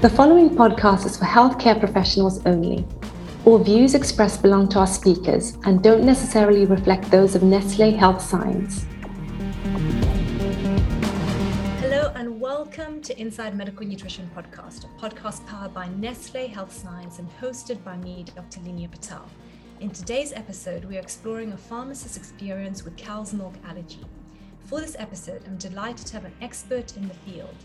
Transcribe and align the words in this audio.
The 0.00 0.08
following 0.08 0.50
podcast 0.50 1.06
is 1.06 1.16
for 1.16 1.24
healthcare 1.24 1.76
professionals 1.76 2.40
only. 2.46 2.86
All 3.44 3.58
views 3.58 3.94
expressed 3.96 4.42
belong 4.42 4.68
to 4.68 4.78
our 4.78 4.86
speakers 4.86 5.58
and 5.64 5.82
don't 5.82 6.04
necessarily 6.04 6.66
reflect 6.66 7.10
those 7.10 7.34
of 7.34 7.42
Nestle 7.42 7.90
Health 7.90 8.22
Science. 8.22 8.86
Hello 11.80 12.12
and 12.14 12.40
welcome 12.40 13.02
to 13.02 13.20
Inside 13.20 13.56
Medical 13.56 13.84
Nutrition 13.84 14.30
Podcast, 14.36 14.84
a 14.84 15.00
podcast 15.00 15.44
powered 15.48 15.74
by 15.74 15.88
Nestle 15.88 16.46
Health 16.46 16.72
Science 16.72 17.18
and 17.18 17.28
hosted 17.40 17.82
by 17.82 17.96
me, 17.96 18.24
Dr. 18.36 18.60
Linia 18.60 18.88
Patel. 18.88 19.28
In 19.80 19.90
today's 19.90 20.32
episode, 20.32 20.84
we 20.84 20.96
are 20.96 21.00
exploring 21.00 21.50
a 21.50 21.56
pharmacist's 21.56 22.16
experience 22.16 22.84
with 22.84 22.96
cow's 22.96 23.34
milk 23.34 23.54
allergy. 23.68 24.04
For 24.60 24.80
this 24.80 24.94
episode, 24.96 25.42
I'm 25.44 25.56
delighted 25.56 26.06
to 26.06 26.12
have 26.12 26.24
an 26.24 26.34
expert 26.40 26.96
in 26.96 27.08
the 27.08 27.14
field, 27.14 27.56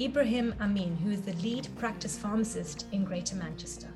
Ibrahim 0.00 0.54
Amin, 0.60 0.96
who 0.96 1.10
is 1.10 1.22
the 1.22 1.34
lead 1.34 1.68
practice 1.76 2.18
pharmacist 2.18 2.86
in 2.92 3.04
Greater 3.04 3.36
Manchester. 3.36 3.88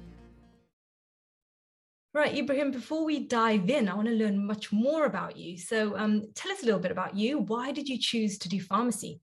Right, 2.13 2.37
Ibrahim, 2.37 2.71
before 2.71 3.05
we 3.05 3.21
dive 3.21 3.69
in, 3.71 3.89
I 3.89 3.95
want 3.95 4.09
to 4.09 4.15
learn 4.15 4.47
much 4.47 4.73
more 4.73 5.05
about 5.07 5.37
you. 5.37 5.59
So 5.59 5.97
um, 5.97 6.25
tell 6.35 6.53
us 6.53 6.63
a 6.63 6.67
little 6.67 6.81
bit 6.81 6.91
about 6.91 7.15
you. 7.17 7.39
Why 7.39 7.73
did 7.73 7.89
you 7.89 7.99
choose 7.99 8.39
to 8.39 8.49
do 8.49 8.61
pharmacy? 8.61 9.21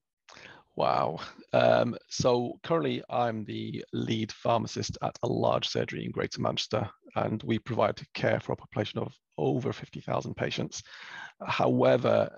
Wow. 0.75 1.19
Um, 1.53 1.95
so 2.09 2.59
currently, 2.63 3.03
I'm 3.09 3.45
the 3.45 3.83
lead 3.93 4.31
pharmacist 4.31 4.97
at 5.03 5.17
a 5.21 5.27
large 5.27 5.67
surgery 5.67 6.05
in 6.05 6.11
Greater 6.11 6.41
Manchester, 6.41 6.89
and 7.15 7.41
we 7.43 7.59
provide 7.59 8.01
care 8.15 8.39
for 8.39 8.53
a 8.53 8.57
population 8.57 8.99
of 8.99 9.13
over 9.37 9.71
50,000 9.71 10.35
patients. 10.35 10.81
However, 11.45 12.29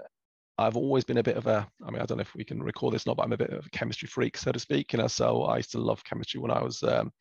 I've 0.58 0.78
always 0.78 1.04
been 1.04 1.18
a 1.18 1.24
bit 1.24 1.38
of 1.38 1.48
a, 1.48 1.68
I 1.86 1.92
mean, 1.92 2.02
I 2.02 2.06
don't 2.06 2.18
know 2.18 2.22
if 2.22 2.34
we 2.36 2.46
can 2.46 2.64
record 2.64 2.94
this 2.94 3.06
or 3.06 3.10
not, 3.10 3.18
but 3.18 3.24
I'm 3.24 3.34
a 3.34 3.38
bit 3.38 3.50
of 3.50 3.66
a 3.66 3.70
chemistry 3.72 4.08
freak, 4.08 4.38
so 4.38 4.52
to 4.52 4.60
speak. 4.60 4.94
You 4.94 5.00
know, 5.00 5.08
so 5.08 5.44
I 5.44 5.58
used 5.58 5.72
to 5.72 5.80
love 5.80 6.04
chemistry 6.04 6.40
when 6.40 6.52
I 6.52 6.64
was, 6.64 6.82
um, 6.84 7.12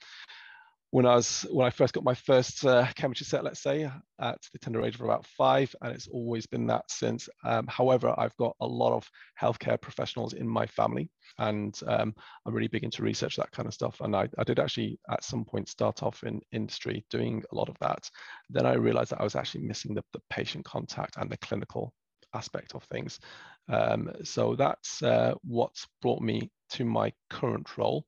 when 0.91 1.05
I 1.05 1.17
was, 1.17 1.45
when 1.51 1.67
I 1.67 1.71
first 1.71 1.95
got 1.95 2.05
my 2.05 2.15
first 2.15 2.65
uh, 2.65 2.87
chemistry 2.95 3.25
set, 3.25 3.43
let's 3.43 3.61
say, 3.61 3.91
at 4.21 4.39
the 4.53 4.59
tender 4.61 4.85
age 4.85 4.95
of 4.95 5.01
about 5.01 5.27
five, 5.27 5.75
and 5.83 5.93
it's 5.93 6.07
always 6.07 6.47
been 6.47 6.69
that 6.69 6.89
since. 6.89 7.29
Um, 7.45 7.67
however, 7.67 8.15
I've 8.17 8.37
got 8.37 8.55
a 8.61 8.67
lot 8.67 8.95
of 8.95 9.11
healthcare 9.41 9.81
professionals 9.81 10.35
in 10.35 10.49
my 10.49 10.67
family, 10.67 11.11
and 11.39 11.77
um, 11.89 12.15
I'm 12.47 12.55
really 12.55 12.69
big 12.69 12.85
into 12.85 13.03
research, 13.03 13.35
that 13.35 13.51
kind 13.51 13.67
of 13.67 13.75
stuff. 13.75 14.01
And 14.01 14.15
I, 14.15 14.29
I 14.39 14.45
did 14.45 14.61
actually 14.61 15.01
at 15.11 15.25
some 15.25 15.45
point 15.45 15.69
start 15.69 16.05
off 16.05 16.23
in 16.23 16.41
industry 16.53 17.05
doing 17.11 17.43
a 17.51 17.57
lot 17.57 17.69
of 17.69 17.77
that. 17.81 18.09
Then 18.49 18.65
I 18.65 18.75
realized 18.75 19.11
that 19.11 19.21
I 19.21 19.25
was 19.25 19.35
actually 19.35 19.65
missing 19.65 19.95
the, 19.95 20.05
the 20.13 20.21
patient 20.31 20.65
contact 20.65 21.17
and 21.17 21.29
the 21.29 21.39
clinical 21.39 21.93
aspect 22.35 22.75
of 22.75 22.85
things. 22.85 23.21
Um, 23.69 24.11
so 24.23 24.55
that's 24.55 25.03
uh, 25.03 25.35
what's 25.43 25.87
brought 26.03 26.21
me 26.21 26.51
to 26.71 26.85
my 26.85 27.13
current 27.31 27.77
role. 27.77 28.07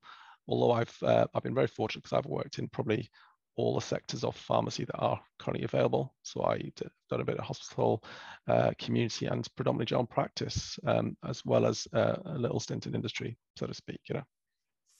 Although 0.49 0.73
I've 0.73 0.97
uh, 1.03 1.27
I've 1.35 1.43
been 1.43 1.55
very 1.55 1.67
fortunate 1.67 2.05
because 2.05 2.19
I've 2.19 2.31
worked 2.31 2.59
in 2.59 2.69
probably 2.69 3.11
all 3.57 3.75
the 3.75 3.81
sectors 3.81 4.23
of 4.23 4.37
pharmacy 4.37 4.85
that 4.85 4.99
are 4.99 5.19
currently 5.39 5.65
available. 5.65 6.15
So 6.23 6.45
I've 6.45 6.71
done 7.09 7.23
a 7.23 7.25
bit 7.25 7.39
of 7.39 7.45
hospital, 7.45 8.05
uh, 8.47 8.73
community, 8.79 9.27
and 9.27 9.49
predominantly 9.57 9.87
general 9.87 10.07
practice, 10.07 10.79
um, 10.87 11.17
as 11.27 11.43
well 11.45 11.65
as 11.65 11.89
uh, 11.95 12.17
a 12.27 12.39
little 12.39 12.61
stint 12.61 12.87
in 12.87 12.95
industry, 12.95 13.39
so 13.57 13.67
to 13.67 13.75
speak. 13.75 14.01
You 14.09 14.17
know 14.17 14.25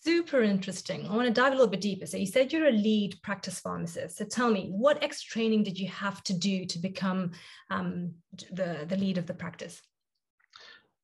super 0.07 0.41
interesting. 0.43 1.05
I 1.09 1.17
want 1.17 1.27
to 1.27 1.35
dive 1.35 1.53
a 1.53 1.57
little 1.57 1.67
bit 1.67 1.81
deeper. 1.81 2.07
So 2.07 2.17
you 2.17 2.27
said 2.27 2.53
you're 2.53 2.69
a 2.69 2.71
lead 2.89 3.21
practice 3.23 3.59
pharmacist. 3.59 4.17
So 4.17 4.25
tell 4.25 4.53
me, 4.53 4.69
what 4.71 5.03
extra 5.03 5.33
training 5.33 5.65
did 5.65 5.77
you 5.81 5.89
have 5.89 6.23
to 6.25 6.33
do 6.33 6.65
to 6.65 6.79
become 6.79 7.33
um, 7.71 8.13
the 8.53 8.87
the 8.89 8.97
lead 8.97 9.19
of 9.19 9.27
the 9.27 9.35
practice? 9.35 9.83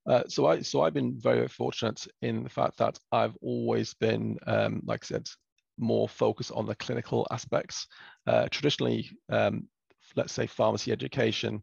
Uh, 0.06 0.22
so 0.28 0.47
I 0.47 0.62
so 0.62 0.83
I've 0.83 0.94
been 0.94 1.19
very, 1.19 1.39
very 1.39 1.48
fortunate 1.48 2.06
in 2.20 2.44
the 2.44 2.48
fact 2.48 2.78
that 2.78 2.97
I've 3.11 3.36
always 3.42 3.92
been, 3.94 4.39
um, 4.47 4.83
like 4.84 5.05
I 5.05 5.06
said, 5.06 5.27
more 5.78 6.09
focused 6.09 6.53
on 6.53 6.66
the 6.66 6.77
clinical 6.77 7.26
aspects. 7.32 7.88
Uh, 8.28 8.47
traditionally, 8.53 9.10
um, 9.31 9.66
let's 10.15 10.32
say 10.32 10.47
pharmacy 10.47 10.93
education 10.93 11.60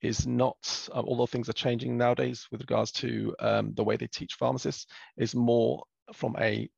is 0.00 0.26
not, 0.26 0.88
uh, 0.94 1.02
although 1.04 1.26
things 1.26 1.50
are 1.50 1.64
changing 1.64 1.98
nowadays 1.98 2.46
with 2.50 2.62
regards 2.62 2.92
to 2.92 3.34
um, 3.40 3.74
the 3.74 3.84
way 3.84 3.96
they 3.96 4.06
teach 4.06 4.34
pharmacists, 4.34 4.86
is 5.18 5.34
more 5.34 5.82
from 6.14 6.34
a 6.38 6.70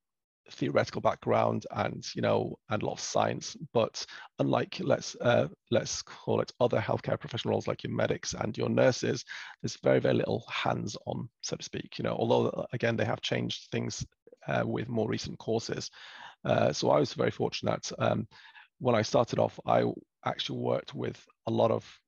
theoretical 0.50 1.00
background 1.00 1.66
and 1.76 2.04
you 2.14 2.22
know 2.22 2.56
and 2.70 2.82
a 2.82 2.86
lot 2.86 2.92
of 2.92 3.00
science 3.00 3.56
but 3.72 4.04
unlike 4.38 4.78
let's 4.80 5.16
uh, 5.20 5.46
let's 5.70 6.02
call 6.02 6.40
it 6.40 6.52
other 6.60 6.80
healthcare 6.80 7.18
professional 7.18 7.52
roles 7.52 7.68
like 7.68 7.84
your 7.84 7.92
medics 7.92 8.34
and 8.34 8.56
your 8.56 8.68
nurses 8.68 9.24
there's 9.62 9.78
very 9.82 10.00
very 10.00 10.14
little 10.14 10.44
hands 10.50 10.96
on 11.06 11.28
so 11.42 11.56
to 11.56 11.62
speak 11.62 11.98
you 11.98 12.02
know 12.02 12.16
although 12.18 12.48
uh, 12.48 12.64
again 12.72 12.96
they 12.96 13.04
have 13.04 13.20
changed 13.20 13.68
things 13.70 14.04
uh, 14.48 14.62
with 14.66 14.88
more 14.88 15.08
recent 15.08 15.38
courses. 15.38 15.90
Uh, 16.44 16.72
so 16.72 16.90
i 16.90 16.98
was 16.98 17.12
very 17.12 17.30
fortunate 17.30 17.92
um, 17.98 18.26
when 18.78 18.94
i 18.94 19.02
started 19.02 19.38
off 19.38 19.60
i 19.66 19.84
actually 20.24 20.58
worked 20.58 20.94
with 20.94 21.22
a 21.46 21.50
lot 21.50 21.70
of 21.70 21.99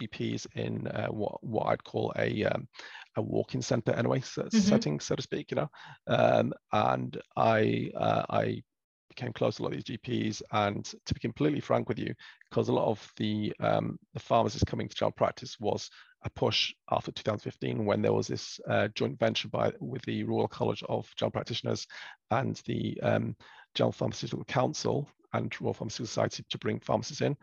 GPs 0.00 0.46
in 0.54 0.86
uh, 0.88 1.08
what 1.08 1.42
what 1.42 1.66
I'd 1.66 1.84
call 1.84 2.12
a 2.16 2.44
um, 2.44 2.68
a 3.16 3.22
walk-in 3.22 3.62
center 3.62 3.92
anyway 3.92 4.20
so, 4.20 4.42
mm-hmm. 4.42 4.58
setting 4.58 5.00
so 5.00 5.14
to 5.14 5.22
speak 5.22 5.50
you 5.50 5.56
know 5.56 5.70
um, 6.06 6.52
and 6.72 7.20
I 7.36 7.90
uh, 7.96 8.24
I 8.28 8.62
became 9.08 9.32
close 9.32 9.56
to 9.56 9.62
a 9.62 9.64
lot 9.64 9.74
of 9.74 9.84
these 9.84 9.98
GPs 9.98 10.42
and 10.52 10.84
to 11.06 11.14
be 11.14 11.20
completely 11.20 11.60
frank 11.60 11.88
with 11.88 11.98
you 11.98 12.14
because 12.50 12.68
a 12.68 12.72
lot 12.72 12.88
of 12.88 13.12
the 13.16 13.52
um, 13.60 13.98
the 14.12 14.20
pharmacists 14.20 14.64
coming 14.64 14.88
to 14.88 14.94
general 14.94 15.12
practice 15.12 15.58
was 15.60 15.90
a 16.24 16.30
push 16.30 16.74
after 16.90 17.12
2015 17.12 17.84
when 17.84 18.02
there 18.02 18.12
was 18.12 18.26
this 18.26 18.58
uh, 18.68 18.88
joint 18.94 19.18
venture 19.18 19.48
by 19.48 19.72
with 19.80 20.02
the 20.02 20.24
Royal 20.24 20.48
College 20.48 20.82
of 20.88 21.08
General 21.16 21.32
Practitioners 21.32 21.86
and 22.30 22.60
the 22.66 22.98
um, 23.02 23.36
General 23.74 23.92
Pharmaceutical 23.92 24.44
Council 24.44 25.08
and 25.34 25.54
Royal 25.60 25.74
Pharmaceutical 25.74 26.06
Society 26.06 26.44
to 26.48 26.58
bring 26.58 26.80
pharmacists 26.80 27.20
in. 27.20 27.36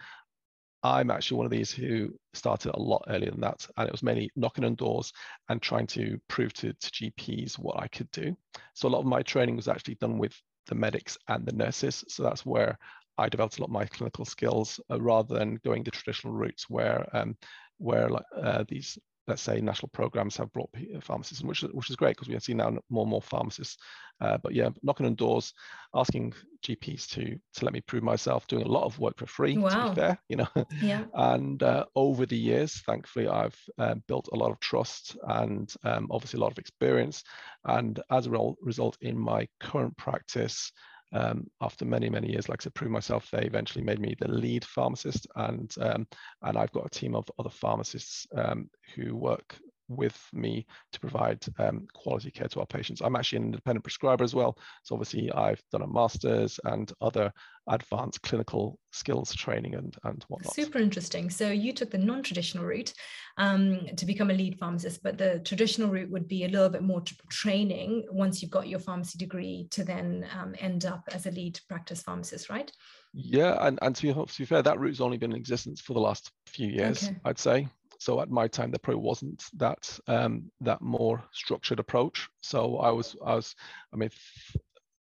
I'm 0.84 1.12
actually 1.12 1.38
one 1.38 1.46
of 1.46 1.52
these 1.52 1.72
who 1.72 2.14
started 2.34 2.74
a 2.74 2.80
lot 2.80 3.04
earlier 3.08 3.32
than 3.32 3.42
that. 3.42 3.68
And 3.78 3.88
it 3.88 3.92
was 3.92 4.04
mainly 4.04 4.32
knocking 4.36 4.66
on 4.66 4.76
doors 4.76 5.12
and 5.50 5.62
trying 5.62 5.88
to 5.88 6.20
prove 6.28 6.54
to, 6.54 6.74
to 6.74 6.92
GPs 6.92 7.60
what 7.60 7.80
I 7.80 7.88
could 7.88 8.10
do. 8.12 8.36
So 8.74 8.88
a 8.88 8.90
lot 8.90 9.00
of 9.00 9.06
my 9.06 9.22
training 9.22 9.56
was 9.56 9.68
actually 9.68 9.96
done 9.96 10.18
with 10.18 10.34
the 10.68 10.76
medics 10.76 11.18
and 11.28 11.46
the 11.46 11.54
nurses. 11.54 12.04
So 12.08 12.24
that's 12.24 12.46
where 12.46 12.78
I 13.18 13.30
developed 13.30 13.58
a 13.58 13.62
lot 13.62 13.68
of 13.68 13.74
my 13.74 13.86
clinical 13.86 14.26
skills 14.26 14.80
uh, 14.90 15.00
rather 15.00 15.38
than 15.38 15.60
going 15.64 15.84
the 15.84 15.92
traditional 15.92 16.34
routes 16.34 16.70
where 16.70 17.08
um, 17.14 17.38
where 17.78 18.10
uh, 18.36 18.64
these 18.68 18.98
let's 19.28 19.42
say 19.42 19.62
national 19.62 19.90
programs 19.90 20.36
have 20.38 20.52
brought 20.52 20.70
pharmacists, 21.02 21.44
which 21.44 21.62
which 21.62 21.90
is 21.90 21.96
great 21.96 22.16
because 22.16 22.28
we 22.28 22.40
see 22.40 22.54
now 22.54 22.78
more 22.90 23.04
and 23.04 23.12
more 23.12 23.22
pharmacists. 23.22 23.78
Uh, 24.20 24.38
but 24.44 24.54
yeah, 24.54 24.70
knocking 24.84 25.06
on 25.06 25.16
doors, 25.16 25.54
asking 25.96 26.34
GPs 26.64 27.08
to 27.10 27.38
to 27.54 27.66
let 27.66 27.74
me 27.74 27.82
prove 27.82 28.04
myself, 28.04 28.48
doing 28.48 28.66
a 28.66 28.72
lot 28.72 28.84
of 28.84 28.98
work 29.00 29.18
for 29.18 29.26
free. 29.26 29.58
Wow. 29.58 29.70
To 29.70 29.90
be 29.90 29.96
fair, 29.96 30.20
you 30.30 30.38
know. 30.38 30.48
Yeah. 30.82 31.06
and 31.14 31.62
uh, 31.62 31.86
over 31.96 32.26
the 32.26 32.38
years, 32.38 32.82
thankfully, 32.86 33.28
I've 33.28 33.58
uh, 33.78 33.96
built 34.08 34.30
a 34.34 34.38
lot 34.38 34.52
of 34.52 34.60
trust 34.60 35.18
and 35.28 35.74
um, 35.84 36.08
obviously 36.12 36.38
a 36.38 36.42
lot 36.42 36.52
of 36.52 36.60
experience. 36.60 37.24
And 37.66 38.00
as 38.12 38.28
a 38.28 38.54
result, 38.62 38.98
in 39.02 39.18
my 39.18 39.48
current 39.60 39.96
practice, 39.98 40.72
um, 41.14 41.48
after 41.62 41.86
many 41.86 42.10
many 42.10 42.32
years 42.32 42.50
like 42.50 42.62
to 42.62 42.72
prove 42.72 42.92
myself 42.92 43.30
they 43.32 43.44
eventually 43.44 43.84
made 43.84 44.00
me 44.00 44.16
the 44.20 44.28
lead 44.28 44.64
pharmacist. 44.66 45.28
And 45.36 45.74
um, 45.82 46.08
and 46.44 46.58
i've 46.58 46.72
got 46.72 46.86
a 46.86 46.90
team 46.90 47.16
of 47.16 47.30
other 47.40 47.50
pharmacists 47.50 48.28
um, 48.36 48.70
who 48.96 49.16
work 49.16 49.58
with 49.96 50.20
me 50.34 50.66
to 50.94 51.00
provide 51.00 51.44
um, 51.60 51.88
quality 51.94 52.32
care 52.32 52.48
to 52.48 52.60
our 52.60 52.66
patients. 52.66 53.02
I'm 53.02 53.16
actually 53.16 53.38
an 53.38 53.46
independent 53.46 53.84
prescriber 53.84 54.24
as 54.24 54.36
well. 54.36 54.58
So 54.84 54.96
obviously 54.96 55.32
I've 55.32 55.62
done 55.72 55.82
a 55.82 55.88
master's 55.88 56.60
and 56.64 56.92
other 57.02 57.32
advanced 57.68 58.22
clinical 58.24 58.80
skills 58.92 59.34
training 59.36 59.76
and, 59.76 59.96
and 60.04 60.24
whatnot. 60.28 60.56
Super 60.56 60.80
interesting. 60.80 61.30
So 61.30 61.50
you 61.50 61.74
took 61.74 61.92
the 61.92 61.98
non-traditional 61.98 62.66
route 62.66 62.94
um, 63.38 63.88
to 63.96 64.06
become 64.06 64.32
a 64.32 64.34
lead 64.34 64.58
pharmacist, 64.58 65.04
but 65.04 65.18
the 65.18 65.40
traditional 65.46 65.90
route 65.90 66.10
would 66.10 66.28
be 66.28 66.46
a 66.46 66.50
little 66.50 66.70
bit 66.70 66.84
more 66.84 67.04
training 67.30 68.06
once 68.12 68.42
you've 68.42 68.52
got 68.52 68.68
your 68.68 68.80
pharmacy 68.80 69.18
degree 69.18 69.68
to 69.72 69.84
then 69.84 70.26
um, 70.38 70.56
end 70.60 70.86
up 70.86 71.04
as 71.12 71.26
a 71.26 71.32
lead 71.32 71.60
practice 71.70 72.02
pharmacist, 72.02 72.50
right? 72.50 72.72
Yeah, 73.14 73.58
and, 73.66 73.78
and 73.82 73.96
to, 73.96 74.02
be, 74.02 74.14
to 74.14 74.38
be 74.38 74.46
fair, 74.46 74.62
that 74.62 74.80
route's 74.80 75.02
only 75.02 75.18
been 75.18 75.32
in 75.32 75.38
existence 75.38 75.82
for 75.82 75.94
the 75.94 76.00
last 76.00 76.32
few 76.48 76.68
years, 76.68 77.04
okay. 77.04 77.18
I'd 77.26 77.40
say. 77.40 77.68
So 78.02 78.20
at 78.20 78.32
my 78.32 78.48
time, 78.48 78.72
there 78.72 78.80
probably 78.80 79.04
wasn't 79.04 79.44
that 79.58 80.00
um, 80.08 80.52
that 80.62 80.82
more 80.82 81.24
structured 81.34 81.78
approach. 81.80 82.28
So 82.42 82.78
I 82.78 82.90
was 82.90 83.16
I 83.24 83.36
was 83.36 83.56
I 83.94 83.96
mean, 83.96 84.10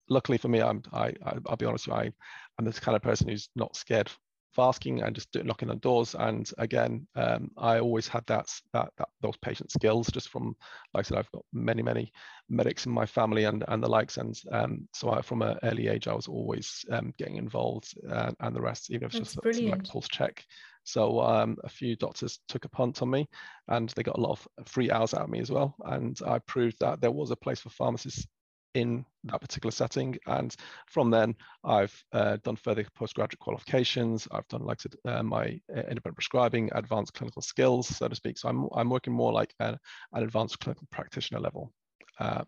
luckily 0.09 0.39
for 0.39 0.47
me, 0.47 0.63
I'm 0.63 0.81
I 0.93 1.13
I'll 1.25 1.57
be 1.57 1.67
honest 1.67 1.89
you, 1.89 1.93
I 1.93 2.13
I'm 2.57 2.65
this 2.65 2.79
kind 2.79 2.95
of 2.95 3.03
person 3.03 3.29
who's 3.29 3.49
not 3.57 3.75
scared 3.75 4.13
asking 4.59 5.03
and 5.03 5.15
just 5.15 5.29
knocking 5.45 5.71
on 5.71 5.79
doors. 5.79 6.15
And 6.19 6.51
again, 6.59 7.07
um, 7.17 7.51
I 7.57 7.79
always 7.79 8.09
had 8.09 8.25
that, 8.27 8.49
that 8.73 8.91
that 8.97 9.09
those 9.21 9.37
patient 9.39 9.71
skills 9.71 10.09
just 10.09 10.29
from, 10.29 10.57
like 10.93 11.07
I 11.07 11.09
said, 11.09 11.19
I've 11.19 11.33
got 11.33 11.45
many 11.53 11.83
many 11.83 12.13
medics 12.49 12.87
in 12.87 12.93
my 12.93 13.07
family 13.07 13.45
and 13.45 13.65
and 13.69 13.83
the 13.83 13.89
likes. 13.89 14.17
And 14.17 14.39
um, 14.53 14.89
so 14.93 15.11
I, 15.11 15.23
from 15.23 15.43
an 15.43 15.59
early 15.63 15.89
age, 15.89 16.09
I 16.09 16.15
was 16.15 16.29
always 16.29 16.85
um, 16.91 17.13
getting 17.19 17.37
involved 17.37 17.95
uh, 18.11 18.33
and 18.41 18.55
the 18.55 18.63
rest, 18.63 18.91
even 18.91 19.07
if 19.07 19.21
it's 19.21 19.37
just 19.43 19.63
like 19.63 19.87
pulse 19.89 20.09
check 20.09 20.45
so 20.85 21.21
um, 21.21 21.57
a 21.65 21.69
few 21.69 21.97
doctors 21.97 22.39
took 22.47 22.67
a 22.67 22.69
punt 22.69 23.01
on 23.03 23.11
me 23.11 23.27
and 23.69 23.89
they 23.91 24.03
got 24.03 24.19
a 24.19 24.21
lot 24.21 24.39
of 24.39 24.69
free 24.69 24.91
hours 24.91 25.15
out 25.15 25.23
of 25.23 25.31
me 25.31 25.41
as 25.41 25.51
well. 25.51 25.75
And 25.87 26.19
I 26.27 26.39
proved 26.41 26.77
that 26.81 27.01
there 27.01 27.11
was 27.11 27.31
a 27.31 27.37
place 27.37 27.61
for 27.61 27.71
pharmacists 27.71 28.27
in 28.75 29.05
that 29.25 29.41
particular 29.41 29.71
setting. 29.71 30.17
And 30.27 30.55
from 30.89 31.11
then, 31.11 31.35
I've 31.65 31.95
uh, 32.13 32.37
done 32.45 32.57
further 32.57 32.85
postgraduate 32.95 33.39
qualifications. 33.39 34.29
I've 34.31 34.49
done, 34.49 34.65
like 34.65 34.79
I 34.81 34.83
said, 34.83 34.95
uh, 35.05 35.23
my 35.23 35.61
uh, 35.75 35.81
independent 35.81 36.17
prescribing, 36.17 36.71
advanced 36.75 37.15
clinical 37.15 37.43
skills, 37.43 37.89
so 37.89 38.09
to 38.09 38.15
speak. 38.15 38.39
So 38.39 38.49
I'm, 38.49 38.69
I'm 38.75 38.91
working 38.91 39.13
more 39.13 39.33
like 39.33 39.55
an, 39.61 39.79
an 40.13 40.23
advanced 40.23 40.61
clinical 40.61 40.87
practitioner 40.91 41.41
level. 41.41 41.73
Uh, 42.19 42.45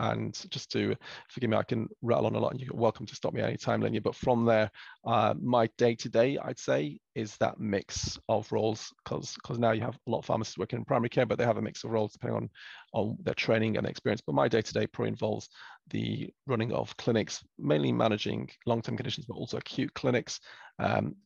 and 0.00 0.38
just 0.50 0.70
to 0.72 0.94
forgive 1.28 1.50
me, 1.50 1.56
I 1.56 1.62
can 1.62 1.88
rattle 2.02 2.26
on 2.26 2.34
a 2.34 2.38
lot 2.38 2.52
and 2.52 2.60
you're 2.60 2.74
welcome 2.74 3.06
to 3.06 3.14
stop 3.14 3.32
me 3.32 3.42
anytime, 3.42 3.80
Linia. 3.80 4.02
But 4.02 4.14
from 4.14 4.44
there, 4.44 4.70
uh, 5.04 5.34
my 5.40 5.68
day 5.78 5.94
to 5.96 6.08
day, 6.08 6.38
I'd 6.38 6.58
say, 6.58 6.98
is 7.14 7.36
that 7.38 7.60
mix 7.60 8.18
of 8.28 8.50
roles 8.52 8.92
because 9.04 9.34
because 9.34 9.58
now 9.58 9.72
you 9.72 9.80
have 9.80 9.98
a 10.06 10.10
lot 10.10 10.18
of 10.18 10.24
pharmacists 10.24 10.58
working 10.58 10.78
in 10.78 10.84
primary 10.84 11.08
care, 11.08 11.26
but 11.26 11.38
they 11.38 11.44
have 11.44 11.56
a 11.56 11.62
mix 11.62 11.84
of 11.84 11.90
roles 11.90 12.12
depending 12.12 12.36
on 12.36 12.50
on 12.92 13.16
their 13.22 13.34
training 13.34 13.76
and 13.76 13.86
experience. 13.86 14.22
But 14.24 14.34
my 14.34 14.48
day 14.48 14.62
to 14.62 14.72
day 14.72 14.86
probably 14.86 15.10
involves 15.10 15.48
the 15.90 16.30
running 16.46 16.72
of 16.72 16.96
clinics, 16.96 17.42
mainly 17.58 17.92
managing 17.92 18.48
long 18.66 18.82
term 18.82 18.96
conditions, 18.96 19.26
but 19.26 19.34
also 19.34 19.56
acute 19.56 19.92
clinics. 19.94 20.40
Um, 20.80 21.16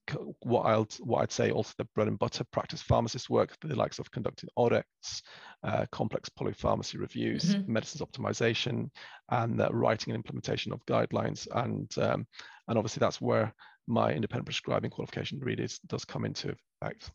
what 0.40 0.62
I'll 0.62 0.88
what 1.00 1.22
I'd 1.22 1.32
say 1.32 1.50
also 1.50 1.74
the 1.76 1.88
bread 1.94 2.08
and 2.08 2.18
butter 2.18 2.44
practice 2.52 2.80
pharmacist 2.80 3.28
work, 3.28 3.54
the 3.60 3.76
likes 3.76 3.98
of 3.98 4.10
conducting 4.10 4.48
audits, 4.56 5.22
uh, 5.62 5.86
complex 5.92 6.28
polypharmacy 6.28 6.98
reviews, 6.98 7.54
mm-hmm. 7.54 7.72
medicines 7.72 8.02
optimization, 8.02 8.88
and 9.30 9.60
uh, 9.60 9.68
writing 9.70 10.12
and 10.12 10.18
implementation 10.18 10.72
of 10.72 10.84
guidelines. 10.86 11.46
And 11.54 11.90
um, 11.98 12.26
and 12.68 12.78
obviously 12.78 13.00
that's 13.00 13.20
where 13.20 13.52
my 13.86 14.12
independent 14.12 14.46
prescribing 14.46 14.90
qualification 14.90 15.38
really 15.40 15.68
does 15.86 16.04
come 16.04 16.24
into 16.24 16.54
effect. 16.80 17.10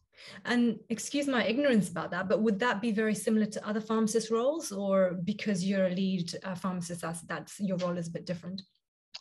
And 0.46 0.80
excuse 0.90 1.28
my 1.28 1.46
ignorance 1.46 1.90
about 1.90 2.12
that, 2.12 2.28
but 2.28 2.42
would 2.42 2.60
that 2.60 2.82
be 2.82 2.92
very 2.92 3.16
similar 3.16 3.46
to 3.46 3.68
other 3.68 3.82
pharmacist 3.82 4.32
roles, 4.32 4.72
or 4.72 5.20
because 5.24 5.64
you're 5.64 5.88
a 5.88 5.92
lead 5.92 6.34
uh, 6.44 6.56
pharmacist, 6.56 7.02
that's, 7.02 7.22
that's 7.22 7.60
your 7.60 7.78
role 7.78 7.98
is 7.98 8.08
a 8.08 8.12
bit 8.12 8.26
different? 8.26 8.62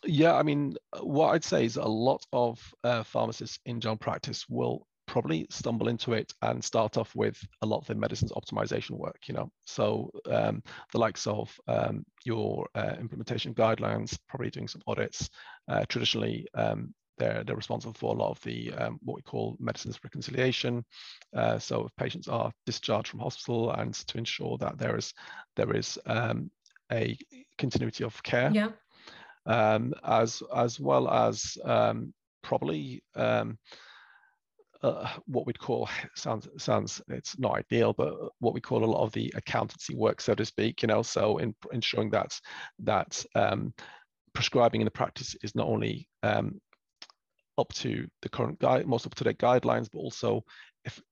Yeah, 0.03 0.35
I 0.35 0.43
mean, 0.43 0.75
what 1.01 1.29
I'd 1.29 1.43
say 1.43 1.65
is 1.65 1.77
a 1.77 1.83
lot 1.83 2.23
of 2.33 2.61
uh, 2.83 3.03
pharmacists 3.03 3.59
in 3.65 3.79
general 3.79 3.97
practice 3.97 4.45
will 4.49 4.85
probably 5.07 5.47
stumble 5.49 5.87
into 5.87 6.13
it 6.13 6.33
and 6.41 6.63
start 6.63 6.97
off 6.97 7.15
with 7.15 7.39
a 7.61 7.65
lot 7.65 7.79
of 7.79 7.87
the 7.87 7.95
medicines 7.95 8.31
optimization 8.33 8.91
work 8.91 9.17
you 9.25 9.33
know 9.33 9.49
so 9.65 10.11
um, 10.29 10.61
the 10.91 10.99
likes 10.99 11.25
of 11.25 11.49
um, 11.67 12.05
your 12.25 12.67
uh, 12.75 12.93
implementation 12.99 13.53
guidelines 13.53 14.19
probably 14.27 14.49
doing 14.49 14.67
some 14.67 14.81
audits 14.85 15.29
uh, 15.69 15.85
traditionally 15.87 16.45
um, 16.53 16.93
they're, 17.17 17.43
they're 17.43 17.55
responsible 17.55 17.93
for 17.93 18.13
a 18.13 18.17
lot 18.17 18.29
of 18.29 18.41
the 18.41 18.73
um, 18.73 18.99
what 19.03 19.15
we 19.15 19.21
call 19.21 19.55
medicines 19.59 19.99
reconciliation 20.03 20.83
uh, 21.35 21.57
so 21.59 21.85
if 21.85 21.95
patients 21.95 22.27
are 22.27 22.51
discharged 22.65 23.09
from 23.09 23.19
hospital 23.19 23.71
and 23.71 23.93
to 23.93 24.17
ensure 24.17 24.57
that 24.57 24.77
there 24.77 24.97
is 24.97 25.13
there 25.55 25.75
is 25.75 25.97
um, 26.05 26.49
a 26.91 27.17
continuity 27.57 28.03
of 28.03 28.21
care 28.23 28.51
yeah 28.53 28.69
um, 29.45 29.93
as 30.03 30.43
as 30.55 30.79
well 30.79 31.09
as 31.09 31.57
probably 32.43 33.01
um, 33.15 33.57
uh, 34.83 35.09
what 35.25 35.45
we'd 35.45 35.59
call 35.59 35.89
sounds 36.15 36.47
sounds 36.57 37.01
it's 37.07 37.37
not 37.39 37.55
ideal, 37.55 37.93
but 37.93 38.13
what 38.39 38.53
we 38.53 38.61
call 38.61 38.83
a 38.83 38.85
lot 38.85 39.03
of 39.03 39.11
the 39.11 39.33
accountancy 39.35 39.95
work, 39.95 40.21
so 40.21 40.35
to 40.35 40.45
speak. 40.45 40.81
You 40.81 40.87
know, 40.87 41.01
so 41.01 41.37
in 41.37 41.55
ensuring 41.71 42.09
that 42.11 42.39
that 42.79 43.23
um, 43.35 43.73
prescribing 44.33 44.81
in 44.81 44.85
the 44.85 44.91
practice 44.91 45.35
is 45.43 45.55
not 45.55 45.67
only 45.67 46.07
um, 46.23 46.59
up 47.57 47.73
to 47.73 48.07
the 48.21 48.29
current 48.29 48.59
guide, 48.59 48.87
most 48.87 49.05
up 49.05 49.15
to 49.15 49.23
date 49.23 49.39
guidelines, 49.39 49.89
but 49.91 49.99
also 49.99 50.43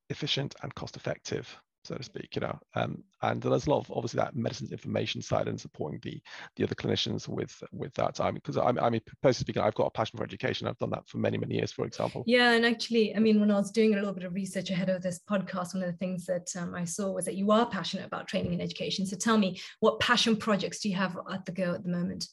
efficient 0.10 0.56
and 0.62 0.74
cost 0.76 0.96
effective 0.96 1.60
so 1.86 1.96
to 1.96 2.04
speak, 2.04 2.36
you 2.36 2.42
know. 2.42 2.58
Um, 2.74 3.04
and 3.22 3.42
there's 3.42 3.68
a 3.68 3.70
lot 3.70 3.80
of 3.80 3.92
obviously 3.92 4.18
that 4.18 4.36
medicines 4.36 4.72
information 4.72 5.22
side 5.22 5.48
and 5.48 5.60
supporting 5.60 6.00
the 6.04 6.20
the 6.56 6.64
other 6.64 6.76
clinicians 6.76 7.28
with 7.28 7.54
with 7.72 7.94
that. 7.94 8.20
I 8.20 8.26
mean, 8.26 8.36
because 8.36 8.58
I, 8.58 8.70
I 8.70 8.90
mean, 8.90 9.02
personally 9.22 9.46
speaking, 9.46 9.62
I've 9.62 9.76
got 9.76 9.86
a 9.86 9.92
passion 9.92 10.18
for 10.18 10.24
education. 10.24 10.68
I've 10.68 10.78
done 10.80 10.90
that 10.92 11.08
for 11.08 11.20
many 11.20 11.38
many 11.38 11.56
years, 11.56 11.72
for 11.72 11.86
example. 11.86 12.24
Yeah, 12.26 12.52
and 12.52 12.66
actually, 12.66 13.16
I 13.16 13.20
mean, 13.20 13.40
when 13.40 13.52
I 13.52 13.56
was 13.56 13.72
doing 13.72 13.94
a 13.94 13.98
little 13.98 14.14
bit 14.14 14.24
of 14.24 14.34
research 14.34 14.72
ahead 14.72 14.90
of 14.90 15.02
this 15.02 15.22
podcast, 15.30 15.74
one 15.74 15.84
of 15.84 15.92
the 15.92 15.98
things 15.98 16.26
that 16.26 16.50
um, 16.58 16.74
I 16.74 16.86
saw 16.86 17.12
was 17.12 17.26
that 17.26 17.36
you 17.36 17.52
are 17.52 17.68
passionate 17.68 18.06
about 18.06 18.28
training 18.28 18.54
and 18.54 18.62
education. 18.62 19.06
So 19.06 19.16
tell 19.16 19.38
me, 19.38 19.60
what 19.80 20.00
passion 20.00 20.36
projects 20.36 20.80
do 20.80 20.90
you 20.90 20.96
have 20.96 21.18
at 21.32 21.46
the 21.46 21.52
go 21.52 21.74
at 21.74 21.84
the 21.84 21.90
moment? 21.90 22.28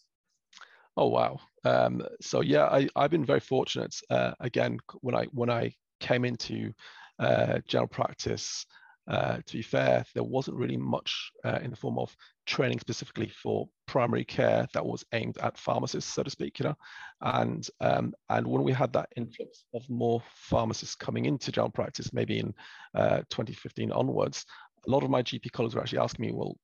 Oh 0.97 1.09
wow! 1.09 1.41
Um, 1.65 2.03
so 2.21 2.43
yeah, 2.43 2.65
I 2.67 2.89
I've 2.97 3.11
been 3.11 3.25
very 3.25 3.41
fortunate. 3.41 3.95
Uh, 4.11 4.33
again, 4.41 4.79
when 5.01 5.15
I 5.15 5.25
when 5.27 5.51
I 5.51 5.75
came 6.01 6.25
into 6.25 6.73
uh, 7.19 7.61
general 7.67 7.89
practice 7.89 8.67
uh, 9.09 9.39
to 9.45 9.57
be 9.57 9.63
fair, 9.63 10.05
there 10.15 10.23
wasn't 10.23 10.57
really 10.57 10.77
much 10.77 11.31
uh, 11.45 11.59
in 11.63 11.71
the 11.71 11.77
form 11.77 11.99
of 11.99 12.15
training 12.47 12.79
specifically 12.79 13.29
for 13.43 13.69
primary 13.87 14.25
care 14.25 14.67
that 14.75 14.85
was 14.85 15.05
aimed 15.13 15.37
at 15.39 15.59
pharmacists, 15.59 16.13
so 16.13 16.23
to 16.23 16.31
speak, 16.31 16.59
you 16.59 16.65
know. 16.65 16.77
And 17.21 17.67
um, 17.81 18.15
and 18.29 18.47
when 18.47 18.63
we 18.63 18.73
had 18.73 18.93
that 18.93 19.09
influx 19.17 19.65
of 19.75 19.89
more 19.91 20.23
pharmacists 20.35 20.95
coming 20.95 21.25
into 21.25 21.51
general 21.51 21.71
practice, 21.71 22.13
maybe 22.13 22.39
in 22.39 22.55
uh, 22.95 23.23
2015 23.31 23.91
onwards, 23.93 24.45
a 24.87 24.91
lot 24.91 25.03
of 25.03 25.11
my 25.11 25.23
GP 25.23 25.51
colleagues 25.53 25.75
were 25.75 25.81
actually 25.81 25.99
asking 25.99 26.27
me, 26.27 26.33
well, 26.33 26.57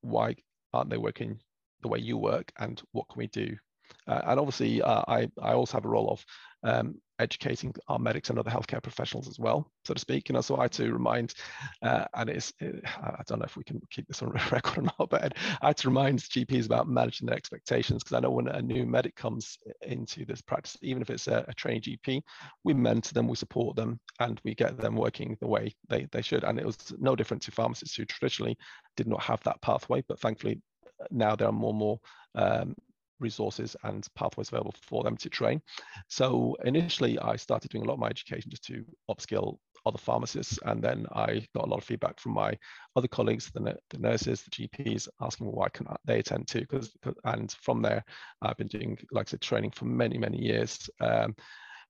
why 0.00 0.34
aren't 0.72 0.90
they 0.90 0.98
working 0.98 1.38
the 1.82 1.88
way 1.88 1.98
you 1.98 2.16
work, 2.16 2.50
and 2.58 2.80
what 2.92 3.08
can 3.08 3.18
we 3.18 3.26
do? 3.26 3.56
Uh, 4.06 4.20
and 4.26 4.40
obviously, 4.40 4.82
uh, 4.82 5.02
I 5.08 5.28
I 5.40 5.52
also 5.52 5.76
have 5.76 5.84
a 5.84 5.88
role 5.88 6.10
of 6.10 6.24
um, 6.64 7.00
educating 7.18 7.72
our 7.88 7.98
medics 7.98 8.30
and 8.30 8.38
other 8.38 8.50
healthcare 8.50 8.82
professionals 8.82 9.28
as 9.28 9.38
well, 9.38 9.70
so 9.84 9.94
to 9.94 10.00
speak. 10.00 10.28
You 10.28 10.34
know, 10.34 10.40
so 10.40 10.56
I 10.56 10.62
had 10.62 10.72
to 10.72 10.92
remind, 10.92 11.34
uh, 11.82 12.04
and 12.14 12.28
it's, 12.28 12.52
it, 12.58 12.82
I 12.84 13.22
don't 13.26 13.38
know 13.38 13.44
if 13.44 13.56
we 13.56 13.64
can 13.64 13.80
keep 13.90 14.08
this 14.08 14.22
on 14.22 14.30
record 14.50 14.78
or 14.78 14.82
not, 14.82 15.08
but 15.08 15.32
I 15.62 15.68
had 15.68 15.76
to 15.78 15.88
remind 15.88 16.18
GPs 16.20 16.66
about 16.66 16.88
managing 16.88 17.26
their 17.26 17.36
expectations 17.36 18.02
because 18.02 18.16
I 18.16 18.20
know 18.20 18.30
when 18.30 18.48
a 18.48 18.60
new 18.60 18.84
medic 18.84 19.14
comes 19.14 19.56
into 19.82 20.24
this 20.24 20.40
practice, 20.40 20.76
even 20.82 21.02
if 21.02 21.10
it's 21.10 21.28
a, 21.28 21.44
a 21.48 21.54
trained 21.54 21.84
GP, 21.84 22.22
we 22.64 22.74
mentor 22.74 23.14
them, 23.14 23.28
we 23.28 23.36
support 23.36 23.76
them, 23.76 24.00
and 24.20 24.40
we 24.44 24.54
get 24.54 24.76
them 24.78 24.96
working 24.96 25.36
the 25.40 25.46
way 25.46 25.74
they, 25.88 26.08
they 26.10 26.22
should. 26.22 26.44
And 26.44 26.58
it 26.58 26.66
was 26.66 26.76
no 26.98 27.14
different 27.14 27.42
to 27.44 27.52
pharmacists 27.52 27.96
who 27.96 28.04
traditionally 28.04 28.58
did 28.96 29.06
not 29.06 29.22
have 29.22 29.42
that 29.44 29.60
pathway, 29.62 30.02
but 30.08 30.18
thankfully 30.18 30.60
now 31.10 31.34
there 31.36 31.48
are 31.48 31.52
more 31.52 31.70
and 31.70 31.78
more 31.78 32.00
um, 32.34 32.74
resources 33.22 33.76
and 33.84 34.06
pathways 34.14 34.48
available 34.48 34.74
for 34.82 35.02
them 35.02 35.16
to 35.16 35.30
train. 35.30 35.62
So 36.08 36.56
initially, 36.64 37.18
I 37.18 37.36
started 37.36 37.70
doing 37.70 37.84
a 37.84 37.86
lot 37.86 37.94
of 37.94 38.00
my 38.00 38.08
education 38.08 38.50
just 38.50 38.64
to 38.64 38.84
upskill 39.10 39.58
other 39.84 39.98
pharmacists, 39.98 40.58
and 40.64 40.82
then 40.82 41.06
I 41.12 41.46
got 41.54 41.64
a 41.64 41.68
lot 41.68 41.78
of 41.78 41.84
feedback 41.84 42.20
from 42.20 42.32
my 42.32 42.56
other 42.94 43.08
colleagues, 43.08 43.50
the, 43.52 43.76
the 43.90 43.98
nurses, 43.98 44.42
the 44.42 44.50
GPs, 44.68 45.08
asking 45.20 45.46
why 45.46 45.68
can 45.70 45.86
they 46.04 46.20
attend 46.20 46.48
too? 46.48 46.60
Because 46.60 46.92
and 47.24 47.50
from 47.52 47.82
there, 47.82 48.04
I've 48.42 48.56
been 48.56 48.68
doing, 48.68 48.98
like 49.10 49.28
I 49.28 49.30
said, 49.30 49.40
training 49.40 49.72
for 49.72 49.86
many 49.86 50.18
many 50.18 50.40
years. 50.40 50.88
Um, 51.00 51.34